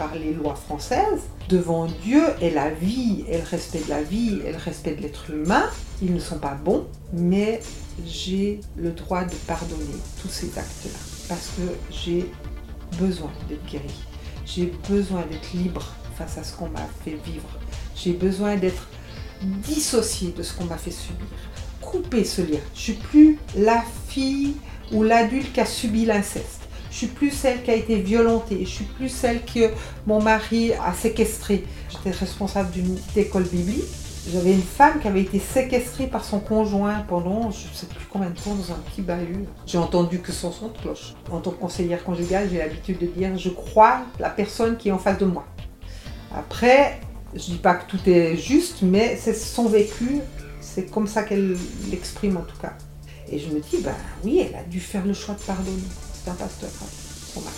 par 0.00 0.14
les 0.14 0.32
lois 0.32 0.54
françaises, 0.54 1.24
devant 1.50 1.84
Dieu 1.84 2.22
et 2.40 2.48
la 2.48 2.70
vie, 2.70 3.22
et 3.28 3.36
le 3.36 3.44
respect 3.44 3.82
de 3.84 3.90
la 3.90 4.02
vie, 4.02 4.40
et 4.46 4.52
le 4.52 4.56
respect 4.56 4.94
de 4.94 5.02
l'être 5.02 5.28
humain, 5.28 5.64
ils 6.00 6.14
ne 6.14 6.18
sont 6.18 6.38
pas 6.38 6.54
bons, 6.54 6.86
mais 7.12 7.60
j'ai 8.06 8.60
le 8.78 8.92
droit 8.92 9.24
de 9.24 9.34
pardonner 9.46 10.00
tous 10.22 10.30
ces 10.30 10.58
actes-là. 10.58 10.98
Parce 11.28 11.48
que 11.48 11.62
j'ai 11.90 12.30
besoin 12.98 13.30
d'être 13.46 13.66
guéri. 13.66 13.92
J'ai 14.46 14.72
besoin 14.88 15.20
d'être 15.30 15.52
libre 15.52 15.92
face 16.16 16.38
à 16.38 16.44
ce 16.44 16.56
qu'on 16.56 16.70
m'a 16.70 16.88
fait 17.04 17.18
vivre. 17.26 17.50
J'ai 17.94 18.14
besoin 18.14 18.56
d'être 18.56 18.88
dissocié 19.42 20.32
de 20.32 20.42
ce 20.42 20.54
qu'on 20.54 20.64
m'a 20.64 20.78
fait 20.78 20.90
subir. 20.90 21.26
Couper 21.82 22.24
ce 22.24 22.40
lien. 22.40 22.60
Je 22.74 22.80
suis 22.80 22.94
plus 22.94 23.38
la 23.54 23.84
fille 24.08 24.54
ou 24.92 25.02
l'adulte 25.02 25.52
qui 25.52 25.60
a 25.60 25.66
subi 25.66 26.06
l'inceste. 26.06 26.59
Je 26.90 26.96
suis 26.96 27.06
plus 27.06 27.30
celle 27.30 27.62
qui 27.62 27.70
a 27.70 27.74
été 27.74 27.96
violentée. 27.96 28.58
Je 28.64 28.70
suis 28.70 28.84
plus 28.84 29.08
celle 29.08 29.44
que 29.44 29.70
mon 30.06 30.20
mari 30.20 30.72
a 30.74 30.92
séquestrée. 30.92 31.64
J'étais 31.88 32.10
responsable 32.10 32.70
d'une 32.72 32.98
école 33.16 33.44
biblique. 33.44 33.84
J'avais 34.30 34.52
une 34.52 34.62
femme 34.62 35.00
qui 35.00 35.08
avait 35.08 35.22
été 35.22 35.38
séquestrée 35.38 36.06
par 36.06 36.24
son 36.24 36.40
conjoint 36.40 37.00
pendant 37.08 37.50
je 37.50 37.68
ne 37.68 37.74
sais 37.74 37.86
plus 37.86 38.04
combien 38.10 38.28
de 38.28 38.38
temps 38.38 38.54
dans 38.54 38.72
un 38.74 38.78
petit 38.78 39.00
bahut. 39.00 39.46
J'ai 39.66 39.78
entendu 39.78 40.18
que 40.18 40.30
son 40.30 40.52
son 40.52 40.68
de 40.68 40.76
cloche. 40.76 41.14
En 41.30 41.40
tant 41.40 41.52
que 41.52 41.60
conseillère 41.60 42.04
conjugale, 42.04 42.48
j'ai 42.50 42.58
l'habitude 42.58 42.98
de 42.98 43.06
dire 43.06 43.38
je 43.38 43.48
crois 43.48 44.02
la 44.18 44.28
personne 44.28 44.76
qui 44.76 44.88
est 44.88 44.92
en 44.92 44.98
face 44.98 45.18
de 45.18 45.24
moi. 45.24 45.46
Après, 46.36 47.00
je 47.34 47.40
dis 47.40 47.58
pas 47.58 47.74
que 47.74 47.90
tout 47.90 48.08
est 48.08 48.36
juste, 48.36 48.82
mais 48.82 49.16
c'est 49.20 49.34
son 49.34 49.68
vécu, 49.68 50.20
c'est 50.60 50.90
comme 50.90 51.06
ça 51.06 51.22
qu'elle 51.22 51.56
l'exprime 51.90 52.36
en 52.36 52.42
tout 52.42 52.58
cas. 52.60 52.74
Et 53.32 53.38
je 53.38 53.48
me 53.48 53.60
dis, 53.60 53.78
ben 53.82 53.94
oui, 54.24 54.44
elle 54.46 54.56
a 54.56 54.64
dû 54.64 54.80
faire 54.80 55.06
le 55.06 55.14
choix 55.14 55.34
de 55.34 55.40
pardonner. 55.40 55.78
C'est 56.22 56.30
un 56.30 56.34
pasteur, 56.34 56.70
hein, 56.82 56.86
son 57.34 57.40
mari. 57.40 57.54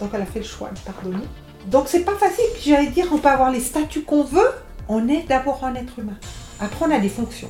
Donc 0.00 0.10
elle 0.14 0.22
a 0.22 0.26
fait 0.26 0.40
le 0.40 0.44
choix 0.44 0.70
de 0.70 0.78
pardonner. 0.80 1.24
Donc 1.70 1.84
c'est 1.86 2.00
pas 2.00 2.16
facile. 2.16 2.44
Puis 2.54 2.70
j'allais 2.70 2.88
dire, 2.88 3.06
on 3.12 3.18
peut 3.18 3.28
avoir 3.28 3.50
les 3.50 3.60
statuts 3.60 4.02
qu'on 4.02 4.24
veut. 4.24 4.50
On 4.88 5.08
est 5.08 5.26
d'abord 5.28 5.64
un 5.64 5.74
être 5.74 5.98
humain. 5.98 6.16
Après, 6.60 6.86
on 6.86 6.90
a 6.90 6.98
des 6.98 7.08
fonctions, 7.08 7.48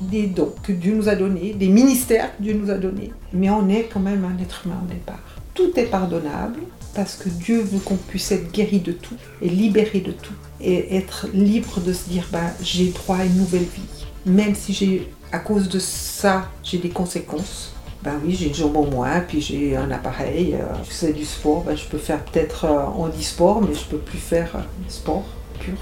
des 0.00 0.26
dons 0.26 0.54
que 0.62 0.72
Dieu 0.72 0.94
nous 0.94 1.08
a 1.08 1.16
donnés, 1.16 1.54
des 1.54 1.68
ministères 1.68 2.36
que 2.36 2.42
Dieu 2.42 2.54
nous 2.54 2.70
a 2.70 2.78
donnés. 2.78 3.12
Mais 3.32 3.50
on 3.50 3.68
est 3.68 3.88
quand 3.92 4.00
même 4.00 4.24
un 4.24 4.40
être 4.40 4.66
humain 4.66 4.80
au 4.84 4.88
départ. 4.88 5.20
Tout 5.54 5.78
est 5.78 5.86
pardonnable 5.86 6.60
parce 6.94 7.16
que 7.16 7.28
Dieu 7.28 7.60
veut 7.60 7.80
qu'on 7.80 7.96
puisse 7.96 8.30
être 8.30 8.52
guéri 8.52 8.80
de 8.80 8.92
tout 8.92 9.16
et 9.42 9.48
libéré 9.48 10.00
de 10.00 10.12
tout 10.12 10.34
et 10.60 10.96
être 10.96 11.26
libre 11.32 11.80
de 11.80 11.92
se 11.92 12.08
dire 12.08 12.26
ben, 12.30 12.50
j'ai 12.62 12.90
droit 12.90 13.18
à 13.18 13.24
une 13.24 13.36
nouvelle 13.36 13.62
vie. 13.62 14.04
Même 14.24 14.54
si 14.54 14.72
j'ai, 14.72 15.12
à 15.32 15.38
cause 15.38 15.68
de 15.68 15.78
ça, 15.78 16.48
j'ai 16.62 16.78
des 16.78 16.90
conséquences. 16.90 17.72
Ben 18.02 18.20
oui, 18.24 18.36
j'ai 18.38 18.46
une 18.46 18.54
jambe 18.54 18.76
en 18.76 18.86
moins, 18.86 19.20
puis 19.20 19.40
j'ai 19.40 19.76
un 19.76 19.90
appareil. 19.90 20.54
Euh, 20.54 20.66
je 20.84 20.90
fais 20.90 21.12
du 21.12 21.24
sport, 21.24 21.64
ben, 21.64 21.76
je 21.76 21.84
peux 21.84 21.98
faire 21.98 22.24
peut-être 22.24 22.64
euh, 22.64 22.84
handisport, 22.84 23.60
mais 23.60 23.74
je 23.74 23.84
peux 23.84 23.98
plus 23.98 24.18
faire 24.18 24.54
euh, 24.54 24.60
sport 24.88 25.24
pur. 25.58 25.74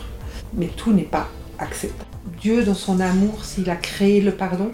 Mais 0.55 0.69
tout 0.69 0.93
n'est 0.93 1.03
pas 1.03 1.29
acceptable. 1.59 2.09
Dieu, 2.41 2.65
dans 2.65 2.75
son 2.75 3.01
amour, 3.01 3.45
s'il 3.45 3.69
a 3.69 3.77
créé 3.77 4.23
le 4.23 4.33
pardon, 4.33 4.71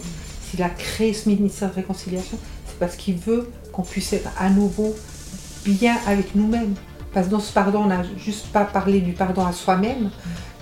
s'il 0.49 0.63
a 0.63 0.69
créé 0.69 1.13
ce 1.13 1.27
ministère 1.27 1.69
de 1.69 1.75
réconciliation, 1.75 2.37
c'est 2.65 2.79
parce 2.79 2.95
qu'il 2.95 3.17
veut 3.17 3.49
qu'on 3.73 3.83
puisse 3.83 4.13
être 4.13 4.29
à 4.39 4.49
nouveau 4.49 4.95
bien 5.65 5.97
avec 6.07 6.35
nous-mêmes. 6.35 6.75
Parce 7.13 7.27
que 7.27 7.31
dans 7.31 7.39
ce 7.39 7.51
pardon, 7.51 7.83
on 7.83 7.87
n'a 7.87 8.03
juste 8.17 8.47
pas 8.47 8.63
parlé 8.63 9.01
du 9.01 9.11
pardon 9.11 9.45
à 9.45 9.51
soi-même, 9.51 10.09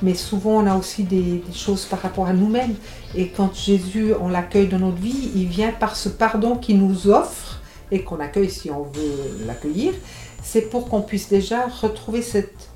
mais 0.02 0.14
souvent 0.14 0.64
on 0.64 0.68
a 0.68 0.76
aussi 0.76 1.04
des, 1.04 1.44
choses 1.54 1.86
par 1.86 2.02
rapport 2.02 2.28
à 2.28 2.34
nous-mêmes. 2.34 2.76
Et 3.16 3.28
quand 3.30 3.54
Jésus, 3.54 4.14
on 4.20 4.30
l'accueille 4.30 4.68
dans 4.68 4.80
notre 4.80 4.98
vie, 4.98 5.32
il 5.36 5.48
vient 5.48 5.72
par 5.72 5.96
ce 5.96 6.10
pardon 6.10 6.56
qu'il 6.56 6.80
nous 6.80 7.08
offre 7.08 7.60
et 7.92 8.04
qu'on 8.04 8.20
accueille 8.20 8.50
si 8.50 8.72
on 8.72 8.84
veut 8.84 9.46
l'accueillir. 9.46 9.94
C'est 10.42 10.70
pour 10.70 10.90
qu'on 10.90 11.02
puisse 11.02 11.30
déjà 11.30 11.68
retrouver 11.68 12.22
cette 12.22 12.70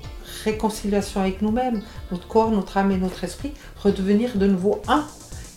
réconciliation 0.44 1.20
avec 1.20 1.42
nous-mêmes, 1.42 1.82
notre 2.10 2.28
corps, 2.28 2.50
notre 2.50 2.76
âme 2.76 2.92
et 2.92 2.98
notre 2.98 3.24
esprit, 3.24 3.52
redevenir 3.82 4.36
de 4.36 4.46
nouveau 4.46 4.80
un. 4.86 5.04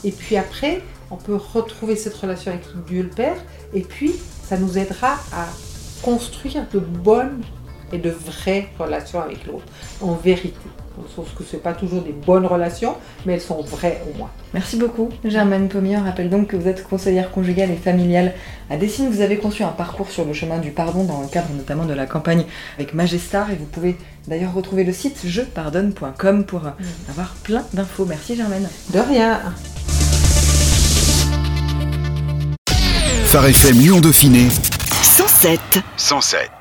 Et 0.04 0.12
puis 0.12 0.38
après, 0.38 0.82
on 1.12 1.18
peut 1.18 1.36
retrouver 1.36 1.96
cette 1.96 2.16
relation 2.16 2.52
avec 2.52 2.66
Dieu 2.88 3.04
le 3.04 3.10
Père, 3.10 3.38
et 3.74 3.82
puis 3.82 4.14
ça 4.44 4.58
nous 4.58 4.78
aidera 4.78 5.14
à 5.34 5.48
construire 6.02 6.66
de 6.72 6.80
bonnes 6.80 7.42
et 7.92 7.98
de 7.98 8.10
vraies 8.10 8.70
relations 8.80 9.22
avec 9.22 9.46
l'autre, 9.46 9.66
en 10.02 10.14
vérité. 10.14 10.58
Sauf 11.16 11.34
que 11.36 11.44
ce 11.44 11.58
pas 11.58 11.74
toujours 11.74 12.02
des 12.02 12.12
bonnes 12.12 12.46
relations, 12.46 12.96
mais 13.26 13.34
elles 13.34 13.42
sont 13.42 13.62
vraies 13.62 14.02
au 14.10 14.18
moins. 14.18 14.30
Merci 14.54 14.78
beaucoup, 14.78 15.10
Germaine 15.24 15.68
Pommier. 15.68 15.98
On 15.98 16.04
rappelle 16.04 16.30
donc 16.30 16.48
que 16.48 16.56
vous 16.56 16.68
êtes 16.68 16.84
conseillère 16.84 17.32
conjugale 17.32 17.72
et 17.72 17.76
familiale 17.76 18.34
à 18.70 18.78
Dessine. 18.78 19.10
Vous 19.10 19.22
avez 19.22 19.38
conçu 19.38 19.64
un 19.64 19.70
parcours 19.70 20.10
sur 20.10 20.26
le 20.26 20.34
chemin 20.34 20.58
du 20.58 20.72
pardon 20.72 21.04
dans 21.04 21.22
le 21.22 21.28
cadre 21.28 21.50
notamment 21.56 21.86
de 21.86 21.94
la 21.94 22.06
campagne 22.06 22.46
avec 22.78 22.94
Magestar. 22.94 23.52
Et 23.52 23.56
vous 23.56 23.66
pouvez 23.66 23.96
d'ailleurs 24.28 24.54
retrouver 24.54 24.84
le 24.84 24.94
site 24.94 25.20
jepardonne.com 25.26 26.46
pour 26.46 26.62
mm. 26.62 26.74
avoir 27.10 27.34
plein 27.44 27.66
d'infos. 27.74 28.06
Merci, 28.06 28.36
Germaine. 28.36 28.68
De 28.94 29.00
rien. 29.00 29.40
Phare 33.26 33.46
FM 33.46 33.78
Lyon 33.78 34.00
Dauphiné 34.02 34.48
107. 35.04 35.60
107. 35.98 36.59